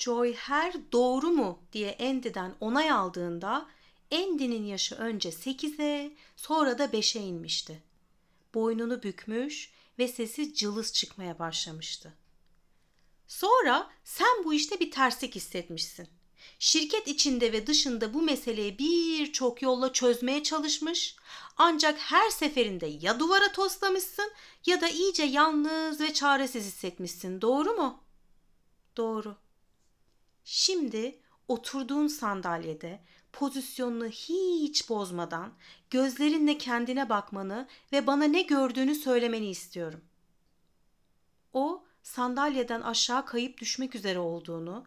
Joy 0.00 0.34
her 0.34 0.92
doğru 0.92 1.30
mu 1.30 1.58
diye 1.72 1.98
Andy'den 2.00 2.54
onay 2.60 2.90
aldığında 2.90 3.66
Andy'nin 4.12 4.64
yaşı 4.64 4.94
önce 4.94 5.28
8'e 5.28 6.12
sonra 6.36 6.78
da 6.78 6.84
5'e 6.84 7.20
inmişti. 7.20 7.82
Boynunu 8.54 9.02
bükmüş 9.02 9.70
ve 9.98 10.08
sesi 10.08 10.54
cılız 10.54 10.92
çıkmaya 10.92 11.38
başlamıştı. 11.38 12.14
Sonra 13.28 13.90
sen 14.04 14.44
bu 14.44 14.54
işte 14.54 14.80
bir 14.80 14.90
terslik 14.90 15.34
hissetmişsin. 15.34 16.08
Şirket 16.58 17.08
içinde 17.08 17.52
ve 17.52 17.66
dışında 17.66 18.14
bu 18.14 18.22
meseleyi 18.22 18.78
birçok 18.78 19.62
yolla 19.62 19.92
çözmeye 19.92 20.42
çalışmış 20.42 21.16
ancak 21.56 21.98
her 21.98 22.30
seferinde 22.30 22.86
ya 22.86 23.20
duvara 23.20 23.52
toslamışsın 23.52 24.32
ya 24.66 24.80
da 24.80 24.88
iyice 24.88 25.22
yalnız 25.22 26.00
ve 26.00 26.14
çaresiz 26.14 26.64
hissetmişsin. 26.64 27.40
Doğru 27.40 27.72
mu? 27.72 28.00
Doğru. 28.96 29.36
Şimdi 30.44 31.20
oturduğun 31.48 32.06
sandalyede 32.06 33.00
pozisyonunu 33.32 34.06
hiç 34.06 34.88
bozmadan 34.88 35.52
gözlerinle 35.90 36.58
kendine 36.58 37.08
bakmanı 37.08 37.68
ve 37.92 38.06
bana 38.06 38.24
ne 38.24 38.42
gördüğünü 38.42 38.94
söylemeni 38.94 39.50
istiyorum. 39.50 40.00
O 41.52 41.84
sandalyeden 42.02 42.80
aşağı 42.80 43.26
kayıp 43.26 43.58
düşmek 43.58 43.94
üzere 43.94 44.18
olduğunu, 44.18 44.84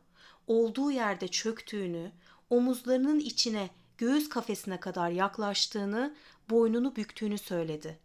olduğu 0.48 0.92
yerde 0.92 1.28
çöktüğünü, 1.28 2.12
omuzlarının 2.50 3.20
içine 3.20 3.70
göğüs 3.98 4.30
kafesine 4.30 4.80
kadar 4.80 5.10
yaklaştığını, 5.10 6.16
boynunu 6.50 6.96
büktüğünü 6.96 7.38
söyledi. 7.38 8.00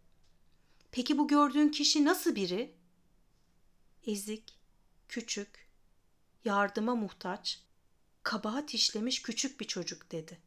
Peki 0.91 1.17
bu 1.17 1.27
gördüğün 1.27 1.69
kişi 1.69 2.05
nasıl 2.05 2.35
biri? 2.35 2.75
Ezik, 4.07 4.59
küçük, 5.09 5.68
yardıma 6.45 6.95
muhtaç, 6.95 7.59
kabahat 8.23 8.73
işlemiş 8.73 9.21
küçük 9.21 9.59
bir 9.59 9.65
çocuk 9.65 10.11
dedi. 10.11 10.37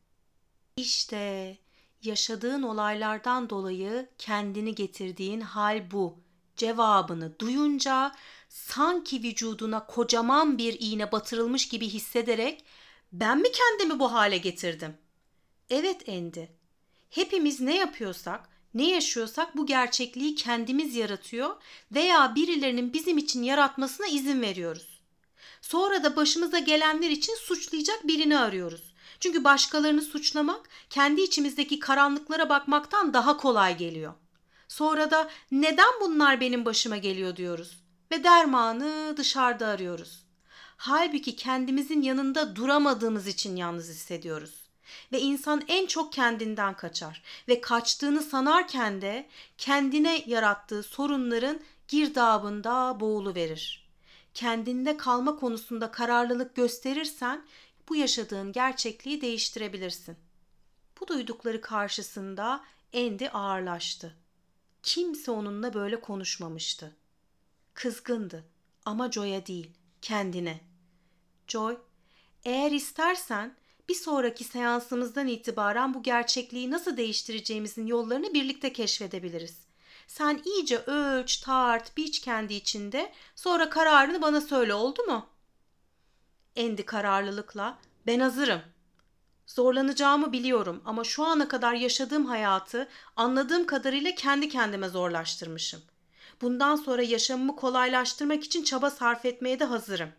İşte 0.76 1.56
yaşadığın 2.02 2.62
olaylardan 2.62 3.50
dolayı 3.50 4.08
kendini 4.18 4.74
getirdiğin 4.74 5.40
hal 5.40 5.90
bu. 5.90 6.18
Cevabını 6.56 7.38
duyunca 7.38 8.14
sanki 8.48 9.22
vücuduna 9.22 9.86
kocaman 9.86 10.58
bir 10.58 10.76
iğne 10.80 11.12
batırılmış 11.12 11.68
gibi 11.68 11.88
hissederek 11.88 12.64
ben 13.12 13.38
mi 13.38 13.48
kendimi 13.52 14.00
bu 14.00 14.12
hale 14.12 14.38
getirdim? 14.38 14.96
Evet 15.70 16.08
Endi. 16.08 16.52
Hepimiz 17.10 17.60
ne 17.60 17.76
yapıyorsak, 17.76 18.48
ne 18.74 18.90
yaşıyorsak 18.90 19.56
bu 19.56 19.66
gerçekliği 19.66 20.34
kendimiz 20.34 20.96
yaratıyor 20.96 21.56
veya 21.92 22.34
birilerinin 22.34 22.92
bizim 22.92 23.18
için 23.18 23.42
yaratmasına 23.42 24.06
izin 24.06 24.40
veriyoruz. 24.40 24.91
Sonra 25.62 26.04
da 26.04 26.16
başımıza 26.16 26.58
gelenler 26.58 27.10
için 27.10 27.34
suçlayacak 27.34 28.08
birini 28.08 28.38
arıyoruz. 28.38 28.94
Çünkü 29.20 29.44
başkalarını 29.44 30.02
suçlamak 30.02 30.68
kendi 30.90 31.20
içimizdeki 31.20 31.78
karanlıklara 31.78 32.48
bakmaktan 32.48 33.14
daha 33.14 33.36
kolay 33.36 33.76
geliyor. 33.76 34.14
Sonra 34.68 35.10
da 35.10 35.30
neden 35.52 35.92
bunlar 36.00 36.40
benim 36.40 36.64
başıma 36.64 36.96
geliyor 36.96 37.36
diyoruz 37.36 37.82
ve 38.12 38.24
dermanı 38.24 39.14
dışarıda 39.16 39.66
arıyoruz. 39.66 40.22
Halbuki 40.76 41.36
kendimizin 41.36 42.02
yanında 42.02 42.56
duramadığımız 42.56 43.26
için 43.26 43.56
yalnız 43.56 43.88
hissediyoruz. 43.88 44.62
Ve 45.12 45.20
insan 45.20 45.62
en 45.68 45.86
çok 45.86 46.12
kendinden 46.12 46.76
kaçar 46.76 47.22
ve 47.48 47.60
kaçtığını 47.60 48.22
sanarken 48.22 49.02
de 49.02 49.28
kendine 49.58 50.24
yarattığı 50.26 50.82
sorunların 50.82 51.60
girdabında 51.88 53.00
boğulu 53.00 53.34
verir. 53.34 53.81
Kendinde 54.34 54.96
kalma 54.96 55.36
konusunda 55.36 55.90
kararlılık 55.90 56.54
gösterirsen 56.54 57.46
bu 57.88 57.96
yaşadığın 57.96 58.52
gerçekliği 58.52 59.20
değiştirebilirsin. 59.20 60.16
Bu 61.00 61.08
duydukları 61.08 61.60
karşısında 61.60 62.64
Endi 62.92 63.30
ağırlaştı. 63.30 64.16
Kimse 64.82 65.30
onunla 65.30 65.74
böyle 65.74 66.00
konuşmamıştı. 66.00 66.96
Kızgındı 67.74 68.44
ama 68.84 69.12
Joy'a 69.12 69.46
değil, 69.46 69.70
kendine. 70.02 70.60
Joy, 71.48 71.78
eğer 72.44 72.70
istersen 72.70 73.56
bir 73.88 73.94
sonraki 73.94 74.44
seansımızdan 74.44 75.28
itibaren 75.28 75.94
bu 75.94 76.02
gerçekliği 76.02 76.70
nasıl 76.70 76.96
değiştireceğimizin 76.96 77.86
yollarını 77.86 78.34
birlikte 78.34 78.72
keşfedebiliriz. 78.72 79.71
Sen 80.06 80.42
iyice 80.44 80.78
ölç, 80.78 81.36
tart, 81.36 81.96
biç 81.96 82.20
kendi 82.20 82.54
içinde, 82.54 83.12
sonra 83.36 83.70
kararını 83.70 84.22
bana 84.22 84.40
söyle 84.40 84.74
oldu 84.74 85.02
mu? 85.02 85.26
Endi 86.56 86.84
kararlılıkla, 86.84 87.78
ben 88.06 88.20
hazırım. 88.20 88.60
Zorlanacağımı 89.46 90.32
biliyorum 90.32 90.82
ama 90.84 91.04
şu 91.04 91.24
ana 91.24 91.48
kadar 91.48 91.74
yaşadığım 91.74 92.26
hayatı 92.26 92.88
anladığım 93.16 93.66
kadarıyla 93.66 94.14
kendi 94.14 94.48
kendime 94.48 94.88
zorlaştırmışım. 94.88 95.82
Bundan 96.40 96.76
sonra 96.76 97.02
yaşamımı 97.02 97.56
kolaylaştırmak 97.56 98.44
için 98.44 98.64
çaba 98.64 98.90
sarf 98.90 99.24
etmeye 99.24 99.60
de 99.60 99.64
hazırım. 99.64 100.12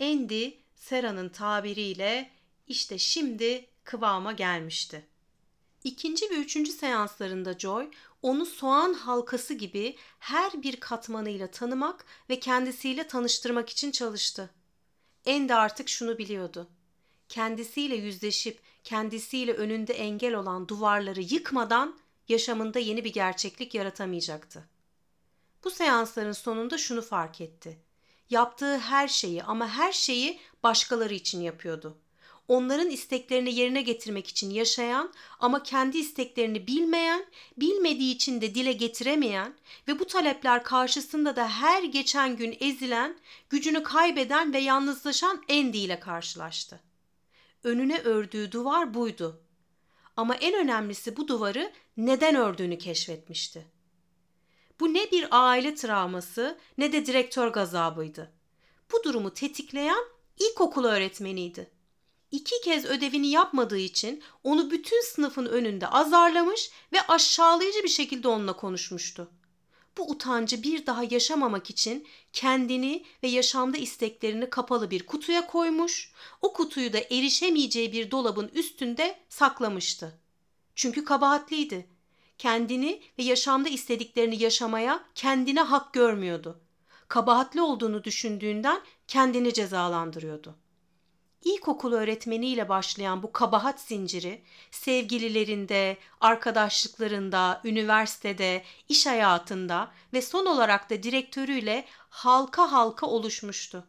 Andy, 0.00 0.50
Sera'nın 0.74 1.28
tabiriyle 1.28 2.30
işte 2.66 2.98
şimdi 2.98 3.68
kıvama 3.84 4.32
gelmişti. 4.32 5.06
İkinci 5.84 6.30
ve 6.30 6.34
üçüncü 6.34 6.72
seanslarında 6.72 7.58
Joy, 7.58 7.90
onu 8.22 8.46
soğan 8.46 8.94
halkası 8.94 9.54
gibi 9.54 9.96
her 10.18 10.62
bir 10.62 10.80
katmanıyla 10.80 11.50
tanımak 11.50 12.04
ve 12.30 12.40
kendisiyle 12.40 13.06
tanıştırmak 13.06 13.70
için 13.70 13.90
çalıştı. 13.90 14.50
Andy 15.26 15.54
artık 15.54 15.88
şunu 15.88 16.18
biliyordu. 16.18 16.68
Kendisiyle 17.28 17.94
yüzleşip 17.94 18.60
kendisiyle 18.84 19.52
önünde 19.52 19.94
engel 19.94 20.34
olan 20.34 20.68
duvarları 20.68 21.20
yıkmadan 21.20 21.98
yaşamında 22.28 22.78
yeni 22.78 23.04
bir 23.04 23.12
gerçeklik 23.12 23.74
yaratamayacaktı. 23.74 24.68
Bu 25.64 25.70
seansların 25.70 26.32
sonunda 26.32 26.78
şunu 26.78 27.02
fark 27.02 27.40
etti. 27.40 27.78
Yaptığı 28.30 28.78
her 28.78 29.08
şeyi 29.08 29.42
ama 29.42 29.68
her 29.68 29.92
şeyi 29.92 30.40
başkaları 30.62 31.14
için 31.14 31.40
yapıyordu. 31.40 31.98
Onların 32.48 32.90
isteklerini 32.90 33.54
yerine 33.54 33.82
getirmek 33.82 34.28
için 34.28 34.50
yaşayan 34.50 35.12
ama 35.40 35.62
kendi 35.62 35.98
isteklerini 35.98 36.66
bilmeyen, 36.66 37.26
bilmediği 37.56 38.14
için 38.14 38.40
de 38.40 38.54
dile 38.54 38.72
getiremeyen 38.72 39.54
ve 39.88 39.98
bu 39.98 40.06
talepler 40.06 40.64
karşısında 40.64 41.36
da 41.36 41.48
her 41.48 41.82
geçen 41.82 42.36
gün 42.36 42.56
ezilen, 42.60 43.18
gücünü 43.50 43.82
kaybeden 43.82 44.52
ve 44.52 44.58
yalnızlaşan 44.58 45.42
Andy 45.50 45.84
ile 45.84 46.00
karşılaştı. 46.00 46.80
Önüne 47.64 47.98
ördüğü 47.98 48.52
duvar 48.52 48.94
buydu. 48.94 49.40
Ama 50.16 50.34
en 50.34 50.54
önemlisi 50.54 51.16
bu 51.16 51.28
duvarı 51.28 51.72
neden 51.96 52.34
ördüğünü 52.34 52.78
keşfetmişti. 52.78 53.66
Bu 54.80 54.94
ne 54.94 55.10
bir 55.10 55.28
aile 55.30 55.74
travması 55.74 56.58
ne 56.78 56.92
de 56.92 57.06
direktör 57.06 57.48
gazabıydı. 57.48 58.32
Bu 58.92 59.04
durumu 59.04 59.34
tetikleyen 59.34 60.04
ilkokul 60.38 60.84
öğretmeniydi. 60.84 61.70
İki 62.32 62.60
kez 62.60 62.84
ödevini 62.84 63.28
yapmadığı 63.28 63.78
için 63.78 64.22
onu 64.44 64.70
bütün 64.70 65.02
sınıfın 65.02 65.46
önünde 65.46 65.86
azarlamış 65.86 66.70
ve 66.92 67.06
aşağılayıcı 67.08 67.82
bir 67.82 67.88
şekilde 67.88 68.28
onunla 68.28 68.52
konuşmuştu. 68.52 69.30
Bu 69.98 70.10
utancı 70.10 70.62
bir 70.62 70.86
daha 70.86 71.04
yaşamamak 71.10 71.70
için 71.70 72.06
kendini 72.32 73.04
ve 73.22 73.28
yaşamda 73.28 73.78
isteklerini 73.78 74.50
kapalı 74.50 74.90
bir 74.90 75.06
kutuya 75.06 75.46
koymuş, 75.46 76.12
o 76.42 76.52
kutuyu 76.52 76.92
da 76.92 76.98
erişemeyeceği 76.98 77.92
bir 77.92 78.10
dolabın 78.10 78.48
üstünde 78.54 79.18
saklamıştı. 79.28 80.18
Çünkü 80.74 81.04
kabahatliydi 81.04 81.88
kendini 82.38 83.02
ve 83.18 83.22
yaşamda 83.22 83.68
istediklerini 83.68 84.42
yaşamaya 84.42 85.04
kendine 85.14 85.60
hak 85.60 85.92
görmüyordu. 85.92 86.60
Kabahatli 87.08 87.60
olduğunu 87.60 88.04
düşündüğünden 88.04 88.80
kendini 89.08 89.52
cezalandırıyordu. 89.52 90.61
İlkokul 91.44 91.92
öğretmeniyle 91.92 92.68
başlayan 92.68 93.22
bu 93.22 93.32
kabahat 93.32 93.80
zinciri 93.80 94.42
sevgililerinde, 94.70 95.96
arkadaşlıklarında, 96.20 97.60
üniversitede, 97.64 98.62
iş 98.88 99.06
hayatında 99.06 99.92
ve 100.12 100.22
son 100.22 100.46
olarak 100.46 100.90
da 100.90 101.02
direktörüyle 101.02 101.84
halka 102.08 102.72
halka 102.72 103.06
oluşmuştu. 103.06 103.86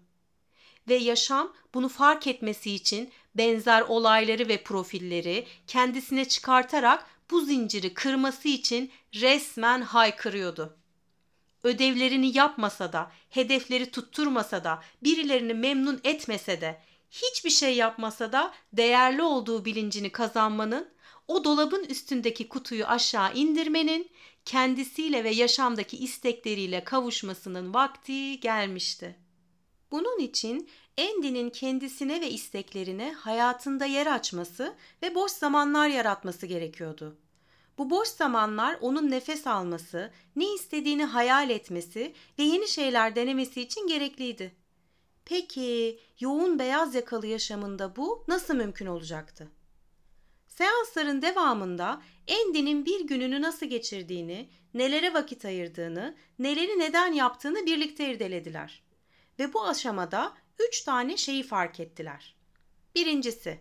Ve 0.88 0.96
yaşam 0.96 1.54
bunu 1.74 1.90
fark 1.90 2.28
etmesi 2.28 2.72
için 2.72 3.12
benzer 3.36 3.82
olayları 3.82 4.48
ve 4.48 4.64
profilleri 4.64 5.48
kendisine 5.68 6.26
çıkartarak 6.26 7.06
bu 7.32 7.42
zinciri 7.42 7.94
kırması 7.94 8.48
için 8.48 8.92
resmen 9.14 9.82
haykırıyordu. 9.82 10.78
Ödevlerini 11.64 12.38
yapmasa 12.38 12.94
da, 12.94 13.12
hedefleri 13.30 13.92
tutturmasa 13.92 14.64
da, 14.64 14.84
birilerini 15.04 15.54
memnun 15.54 16.02
etmese 16.04 16.62
de, 16.62 16.82
hiçbir 17.14 17.50
şey 17.50 17.76
yapmasa 17.76 18.32
da 18.32 18.54
değerli 18.74 19.22
olduğu 19.22 19.66
bilincini 19.66 20.12
kazanmanın, 20.12 20.90
o 21.28 21.44
dolabın 21.44 21.84
üstündeki 21.84 22.50
kutuyu 22.50 22.86
aşağı 22.86 23.34
indirmenin, 23.34 24.12
kendisiyle 24.46 25.24
ve 25.24 25.30
yaşamdaki 25.30 25.98
istekleriyle 25.98 26.84
kavuşmasının 26.84 27.74
vakti 27.74 28.40
gelmişti. 28.40 29.16
Bunun 29.92 30.20
için 30.20 30.70
Andy'nin 31.00 31.50
kendisine 31.50 32.22
ve 32.22 32.30
isteklerine 32.30 33.14
hayatında 33.14 33.86
yer 33.86 34.08
açması 34.08 34.76
ve 35.02 35.16
boş 35.16 35.32
zamanlar 35.32 35.88
yaratması 35.88 36.46
gerekiyordu. 36.46 37.18
Bu 37.78 37.90
boş 37.90 38.08
zamanlar 38.08 38.78
onun 38.82 39.12
nefes 39.12 39.48
alması, 39.48 40.12
ne 40.36 40.54
istediğini 40.54 41.06
hayal 41.06 41.50
etmesi 41.50 42.14
ve 42.40 42.44
yeni 42.44 42.68
şeyler 42.68 43.16
denemesi 43.16 43.62
için 43.62 43.88
gerekliydi. 43.88 44.63
Peki 45.26 46.00
yoğun 46.20 46.60
beyaz 46.60 46.96
yakalı 46.96 47.28
yaşamında 47.28 47.96
bu 47.96 48.24
nasıl 48.28 48.56
mümkün 48.56 48.86
olacaktı? 48.86 49.48
Seansların 50.48 51.22
devamında 51.22 52.02
Andy'nin 52.32 52.86
bir 52.86 53.08
gününü 53.08 53.42
nasıl 53.42 53.66
geçirdiğini, 53.66 54.50
nelere 54.74 55.14
vakit 55.14 55.46
ayırdığını, 55.46 56.16
neleri 56.40 56.80
neden 56.80 57.14
yaptığını 57.14 57.66
birlikte 57.66 58.12
irdelediler. 58.12 58.84
Ve 59.40 59.54
bu 59.54 59.66
aşamada 59.68 60.34
üç 60.68 60.82
tane 60.82 61.18
şeyi 61.18 61.44
fark 61.44 61.80
ettiler. 61.80 62.36
Birincisi, 62.96 63.60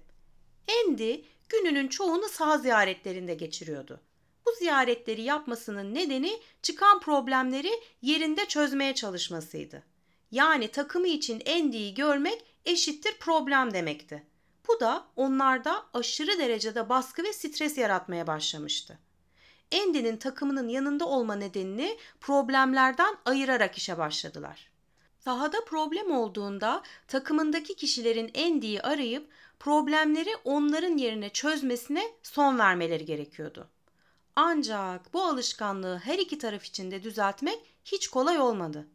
Andy 0.68 1.24
gününün 1.48 1.88
çoğunu 1.88 2.28
saha 2.28 2.58
ziyaretlerinde 2.58 3.34
geçiriyordu. 3.34 4.00
Bu 4.46 4.50
ziyaretleri 4.58 5.22
yapmasının 5.22 5.94
nedeni 5.94 6.40
çıkan 6.62 7.00
problemleri 7.00 7.70
yerinde 8.02 8.46
çözmeye 8.46 8.94
çalışmasıydı. 8.94 9.91
Yani 10.32 10.68
takımı 10.68 11.08
için 11.08 11.42
Andy'yi 11.48 11.94
görmek 11.94 12.44
eşittir 12.64 13.18
problem 13.20 13.74
demekti. 13.74 14.26
Bu 14.68 14.80
da 14.80 15.04
onlarda 15.16 15.86
aşırı 15.94 16.38
derecede 16.38 16.88
baskı 16.88 17.22
ve 17.24 17.32
stres 17.32 17.78
yaratmaya 17.78 18.26
başlamıştı. 18.26 18.98
Andy'nin 19.74 20.16
takımının 20.16 20.68
yanında 20.68 21.06
olma 21.06 21.34
nedenini 21.34 21.98
problemlerden 22.20 23.16
ayırarak 23.24 23.78
işe 23.78 23.98
başladılar. 23.98 24.70
Sahada 25.18 25.64
problem 25.64 26.10
olduğunda 26.10 26.82
takımındaki 27.08 27.76
kişilerin 27.76 28.30
Andy'yi 28.46 28.82
arayıp 28.82 29.30
problemleri 29.60 30.36
onların 30.44 30.96
yerine 30.96 31.28
çözmesine 31.28 32.02
son 32.22 32.58
vermeleri 32.58 33.04
gerekiyordu. 33.04 33.68
Ancak 34.36 35.14
bu 35.14 35.22
alışkanlığı 35.22 35.98
her 35.98 36.18
iki 36.18 36.38
taraf 36.38 36.64
için 36.64 36.90
de 36.90 37.02
düzeltmek 37.02 37.58
hiç 37.84 38.08
kolay 38.08 38.38
olmadı. 38.38 38.88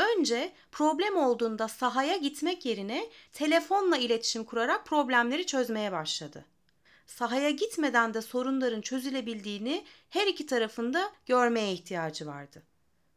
Önce 0.00 0.52
problem 0.72 1.16
olduğunda 1.16 1.68
sahaya 1.68 2.16
gitmek 2.16 2.66
yerine 2.66 3.10
telefonla 3.32 3.96
iletişim 3.96 4.44
kurarak 4.44 4.86
problemleri 4.86 5.46
çözmeye 5.46 5.92
başladı. 5.92 6.44
Sahaya 7.06 7.50
gitmeden 7.50 8.14
de 8.14 8.22
sorunların 8.22 8.80
çözülebildiğini 8.80 9.84
her 10.10 10.26
iki 10.26 10.46
tarafında 10.46 11.10
görmeye 11.26 11.72
ihtiyacı 11.72 12.26
vardı. 12.26 12.62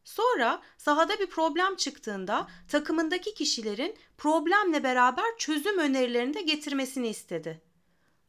Sonra 0.04 0.62
sahada 0.78 1.20
bir 1.20 1.26
problem 1.26 1.76
çıktığında 1.76 2.48
takımındaki 2.68 3.34
kişilerin 3.34 3.96
problemle 4.18 4.84
beraber 4.84 5.38
çözüm 5.38 5.78
önerilerini 5.78 6.34
de 6.34 6.42
getirmesini 6.42 7.08
istedi. 7.08 7.62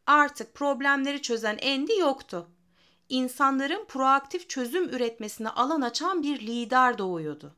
Artık 0.07 0.55
problemleri 0.55 1.23
çözen 1.23 1.59
Andy 1.64 1.99
yoktu. 1.99 2.49
İnsanların 3.09 3.85
proaktif 3.85 4.49
çözüm 4.49 4.88
üretmesine 4.88 5.49
alan 5.49 5.81
açan 5.81 6.23
bir 6.23 6.40
lider 6.40 6.99
doğuyordu. 6.99 7.57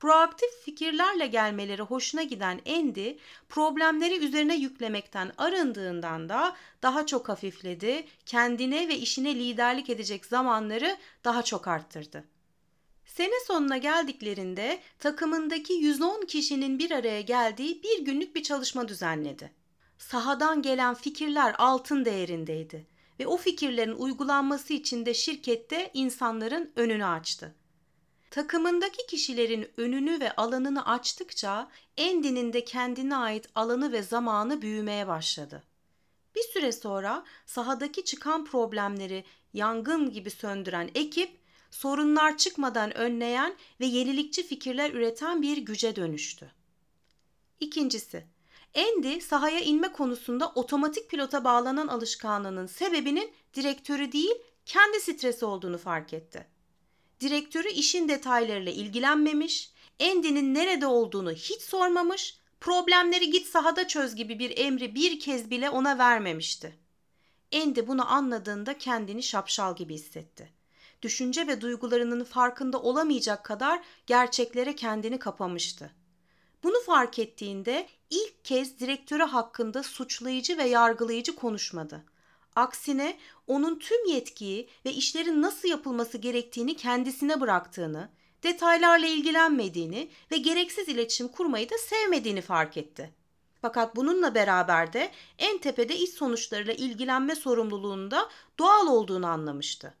Proaktif 0.00 0.48
fikirlerle 0.64 1.26
gelmeleri 1.26 1.82
hoşuna 1.82 2.22
giden 2.22 2.60
Andy, 2.68 3.16
problemleri 3.48 4.18
üzerine 4.24 4.56
yüklemekten 4.56 5.32
arındığından 5.38 6.28
da 6.28 6.56
daha 6.82 7.06
çok 7.06 7.28
hafifledi, 7.28 8.06
kendine 8.26 8.88
ve 8.88 8.96
işine 8.96 9.34
liderlik 9.34 9.90
edecek 9.90 10.26
zamanları 10.26 10.96
daha 11.24 11.42
çok 11.42 11.68
arttırdı. 11.68 12.24
Sene 13.06 13.44
sonuna 13.46 13.76
geldiklerinde 13.76 14.80
takımındaki 14.98 15.72
110 15.72 16.26
kişinin 16.26 16.78
bir 16.78 16.90
araya 16.90 17.20
geldiği 17.20 17.82
bir 17.82 18.04
günlük 18.04 18.36
bir 18.36 18.42
çalışma 18.42 18.88
düzenledi. 18.88 19.52
Sahadan 19.98 20.62
gelen 20.62 20.94
fikirler 20.94 21.54
altın 21.58 22.04
değerindeydi 22.04 22.86
ve 23.20 23.26
o 23.26 23.36
fikirlerin 23.36 23.94
uygulanması 23.94 24.72
için 24.72 25.06
de 25.06 25.14
şirkette 25.14 25.90
insanların 25.94 26.72
önünü 26.76 27.04
açtı. 27.04 27.54
Takımındaki 28.30 29.06
kişilerin 29.06 29.68
önünü 29.76 30.20
ve 30.20 30.36
alanını 30.36 30.86
açtıkça 30.86 31.70
Andy'nin 31.98 32.52
de 32.52 32.64
kendine 32.64 33.16
ait 33.16 33.48
alanı 33.54 33.92
ve 33.92 34.02
zamanı 34.02 34.62
büyümeye 34.62 35.08
başladı. 35.08 35.62
Bir 36.34 36.42
süre 36.42 36.72
sonra 36.72 37.24
sahadaki 37.46 38.04
çıkan 38.04 38.44
problemleri 38.44 39.24
yangın 39.52 40.10
gibi 40.10 40.30
söndüren 40.30 40.90
ekip 40.94 41.38
sorunlar 41.70 42.36
çıkmadan 42.36 42.96
önleyen 42.96 43.56
ve 43.80 43.86
yenilikçi 43.86 44.42
fikirler 44.46 44.90
üreten 44.90 45.42
bir 45.42 45.56
güce 45.56 45.96
dönüştü. 45.96 46.50
İkincisi, 47.60 48.26
Andy 48.76 49.20
sahaya 49.20 49.60
inme 49.60 49.92
konusunda 49.92 50.52
otomatik 50.54 51.10
pilota 51.10 51.44
bağlanan 51.44 51.88
alışkanlığının 51.88 52.66
sebebinin 52.66 53.32
direktörü 53.54 54.12
değil, 54.12 54.34
kendi 54.66 55.00
stresi 55.00 55.44
olduğunu 55.44 55.78
fark 55.78 56.12
etti. 56.12 56.55
Direktörü 57.20 57.68
işin 57.68 58.08
detaylarıyla 58.08 58.72
ilgilenmemiş, 58.72 59.70
Andy'nin 60.02 60.54
nerede 60.54 60.86
olduğunu 60.86 61.32
hiç 61.32 61.62
sormamış, 61.62 62.38
problemleri 62.60 63.30
git 63.30 63.46
sahada 63.46 63.88
çöz 63.88 64.14
gibi 64.14 64.38
bir 64.38 64.58
emri 64.58 64.94
bir 64.94 65.20
kez 65.20 65.50
bile 65.50 65.70
ona 65.70 65.98
vermemişti. 65.98 66.76
Andy 67.54 67.86
bunu 67.86 68.12
anladığında 68.12 68.78
kendini 68.78 69.22
şapşal 69.22 69.76
gibi 69.76 69.94
hissetti. 69.94 70.52
Düşünce 71.02 71.46
ve 71.46 71.60
duygularının 71.60 72.24
farkında 72.24 72.82
olamayacak 72.82 73.44
kadar 73.44 73.80
gerçeklere 74.06 74.74
kendini 74.74 75.18
kapamıştı. 75.18 75.90
Bunu 76.62 76.82
fark 76.86 77.18
ettiğinde 77.18 77.88
ilk 78.10 78.44
kez 78.44 78.80
direktörü 78.80 79.22
hakkında 79.22 79.82
suçlayıcı 79.82 80.58
ve 80.58 80.64
yargılayıcı 80.64 81.36
konuşmadı. 81.36 82.04
Aksine 82.56 83.18
onun 83.46 83.78
tüm 83.78 84.06
yetkiyi 84.06 84.68
ve 84.84 84.92
işlerin 84.92 85.42
nasıl 85.42 85.68
yapılması 85.68 86.18
gerektiğini 86.18 86.76
kendisine 86.76 87.40
bıraktığını, 87.40 88.08
detaylarla 88.42 89.06
ilgilenmediğini 89.06 90.08
ve 90.32 90.36
gereksiz 90.36 90.88
iletişim 90.88 91.28
kurmayı 91.28 91.70
da 91.70 91.78
sevmediğini 91.78 92.40
fark 92.40 92.76
etti. 92.76 93.14
Fakat 93.62 93.96
bununla 93.96 94.34
beraber 94.34 94.92
de 94.92 95.10
en 95.38 95.58
tepede 95.58 95.96
iş 95.96 96.10
sonuçlarıyla 96.10 96.74
ilgilenme 96.74 97.34
sorumluluğunda 97.34 98.28
doğal 98.58 98.86
olduğunu 98.86 99.26
anlamıştı. 99.26 99.94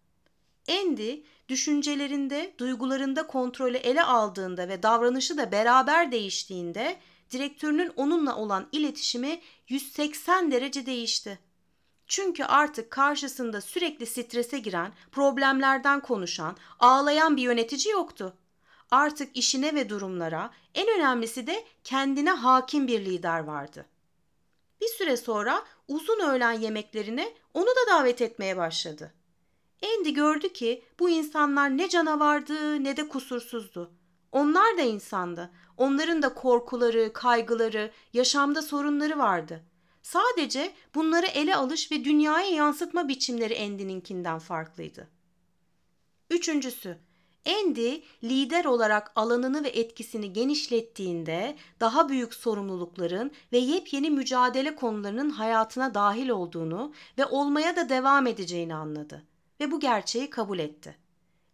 Andy 0.70 1.22
düşüncelerinde, 1.48 2.54
duygularında 2.58 3.26
kontrolü 3.26 3.76
ele 3.76 4.02
aldığında 4.02 4.68
ve 4.68 4.82
davranışı 4.82 5.38
da 5.38 5.52
beraber 5.52 6.12
değiştiğinde 6.12 6.96
direktörünün 7.30 7.92
onunla 7.96 8.36
olan 8.36 8.68
iletişimi 8.72 9.40
180 9.68 10.52
derece 10.52 10.86
değişti. 10.86 11.38
Çünkü 12.06 12.44
artık 12.44 12.90
karşısında 12.90 13.60
sürekli 13.60 14.06
strese 14.06 14.58
giren, 14.58 14.92
problemlerden 15.12 16.00
konuşan, 16.00 16.56
ağlayan 16.80 17.36
bir 17.36 17.42
yönetici 17.42 17.92
yoktu. 17.92 18.36
Artık 18.90 19.36
işine 19.36 19.74
ve 19.74 19.88
durumlara, 19.88 20.50
en 20.74 20.88
önemlisi 20.98 21.46
de 21.46 21.64
kendine 21.84 22.30
hakim 22.30 22.86
bir 22.86 23.04
lider 23.04 23.40
vardı. 23.40 23.86
Bir 24.80 24.86
süre 24.86 25.16
sonra 25.16 25.62
uzun 25.88 26.20
öğlen 26.20 26.52
yemeklerine 26.52 27.34
onu 27.54 27.66
da 27.66 27.90
davet 27.90 28.22
etmeye 28.22 28.56
başladı. 28.56 29.12
Andy 29.84 30.10
gördü 30.10 30.52
ki 30.52 30.84
bu 30.98 31.10
insanlar 31.10 31.76
ne 31.76 31.88
canavardı 31.88 32.84
ne 32.84 32.96
de 32.96 33.08
kusursuzdu. 33.08 33.90
Onlar 34.32 34.78
da 34.78 34.82
insandı. 34.82 35.50
Onların 35.76 36.22
da 36.22 36.34
korkuları, 36.34 37.12
kaygıları, 37.12 37.90
yaşamda 38.12 38.62
sorunları 38.62 39.18
vardı. 39.18 39.62
Sadece 40.06 40.72
bunları 40.94 41.26
ele 41.26 41.56
alış 41.56 41.92
ve 41.92 42.04
dünyaya 42.04 42.50
yansıtma 42.50 43.08
biçimleri 43.08 43.64
Andy'ninkinden 43.64 44.38
farklıydı. 44.38 45.08
Üçüncüsü, 46.30 46.98
Andy 47.46 48.00
lider 48.24 48.64
olarak 48.64 49.12
alanını 49.16 49.64
ve 49.64 49.68
etkisini 49.68 50.32
genişlettiğinde 50.32 51.56
daha 51.80 52.08
büyük 52.08 52.34
sorumlulukların 52.34 53.30
ve 53.52 53.58
yepyeni 53.58 54.10
mücadele 54.10 54.76
konularının 54.76 55.30
hayatına 55.30 55.94
dahil 55.94 56.28
olduğunu 56.28 56.92
ve 57.18 57.26
olmaya 57.26 57.76
da 57.76 57.88
devam 57.88 58.26
edeceğini 58.26 58.74
anladı 58.74 59.26
ve 59.60 59.70
bu 59.70 59.80
gerçeği 59.80 60.30
kabul 60.30 60.58
etti. 60.58 60.96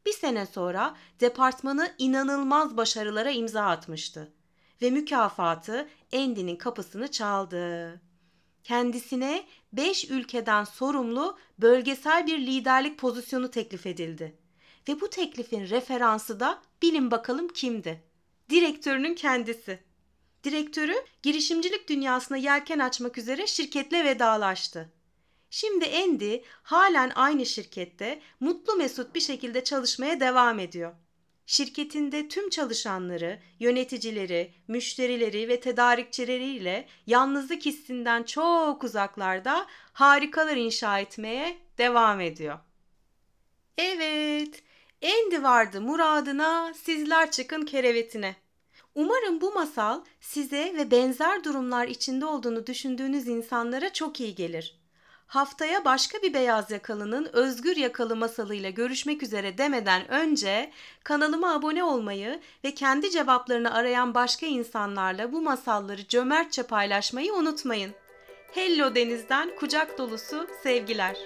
Bir 0.07 0.13
sene 0.13 0.47
sonra 0.47 0.97
departmanı 1.21 1.95
inanılmaz 1.99 2.77
başarılara 2.77 3.31
imza 3.31 3.63
atmıştı 3.63 4.33
ve 4.83 4.91
mükafatı 4.91 5.89
Andy'nin 6.15 6.57
kapısını 6.57 7.11
çaldı. 7.11 8.01
Kendisine 8.65 9.45
5 9.73 10.11
ülkeden 10.11 10.65
sorumlu 10.65 11.39
bölgesel 11.59 12.27
bir 12.27 12.39
liderlik 12.39 12.99
pozisyonu 12.99 13.51
teklif 13.51 13.87
edildi. 13.87 14.37
Ve 14.89 15.01
bu 15.01 15.11
teklifin 15.11 15.71
referansı 15.71 16.41
da 16.41 16.63
bilin 16.83 17.11
bakalım 17.11 17.49
kimdi? 17.49 18.03
Direktörünün 18.51 19.15
kendisi. 19.15 19.79
Direktörü 20.45 20.95
girişimcilik 21.23 21.89
dünyasına 21.89 22.37
yelken 22.37 22.79
açmak 22.79 23.19
üzere 23.19 23.47
şirketle 23.47 24.05
vedalaştı. 24.05 24.93
Şimdi 25.51 25.85
Andy 26.05 26.41
halen 26.63 27.13
aynı 27.15 27.47
şirkette 27.47 28.21
mutlu 28.41 28.75
mesut 28.75 29.15
bir 29.15 29.21
şekilde 29.21 29.65
çalışmaya 29.65 30.21
devam 30.21 30.59
ediyor. 30.59 30.93
Şirketinde 31.47 32.29
tüm 32.29 32.51
çalışanları, 32.51 33.39
yöneticileri, 33.61 34.55
müşterileri 34.69 35.49
ve 35.49 35.61
tedarikçileriyle 35.61 36.89
yalnızlık 37.07 37.67
hissinden 37.67 38.23
çok 38.23 38.85
uzaklarda 38.85 39.67
harikalar 39.93 40.57
inşa 40.57 40.99
etmeye 40.99 41.59
devam 41.79 42.21
ediyor. 42.21 42.59
Evet, 43.79 44.63
Andy 45.03 45.43
vardı 45.43 45.81
muradına, 45.81 46.75
sizler 46.75 47.31
çıkın 47.31 47.65
kerevetine. 47.65 48.37
Umarım 48.95 49.41
bu 49.41 49.53
masal 49.53 50.05
size 50.21 50.75
ve 50.77 50.91
benzer 50.91 51.45
durumlar 51.45 51.89
içinde 51.89 52.27
olduğunu 52.27 52.67
düşündüğünüz 52.67 53.29
insanlara 53.29 53.93
çok 53.93 54.21
iyi 54.21 54.35
gelir. 54.35 54.82
Haftaya 55.33 55.85
başka 55.85 56.23
bir 56.23 56.35
beyaz 56.35 56.71
yakalının 56.71 57.29
özgür 57.33 57.77
yakalı 57.77 58.17
masalıyla 58.17 58.71
görüşmek 58.71 59.23
üzere 59.23 59.59
demeden 59.59 60.09
önce 60.11 60.71
kanalıma 61.05 61.55
abone 61.55 61.85
olmayı 61.85 62.41
ve 62.65 62.75
kendi 62.75 63.11
cevaplarını 63.11 63.75
arayan 63.75 64.15
başka 64.15 64.47
insanlarla 64.47 65.33
bu 65.33 65.43
masalları 65.43 66.07
cömertçe 66.09 66.63
paylaşmayı 66.63 67.33
unutmayın. 67.33 67.93
Hello 68.55 68.95
Deniz'den 68.95 69.57
kucak 69.57 69.99
dolusu 69.99 70.47
sevgiler. 70.63 71.17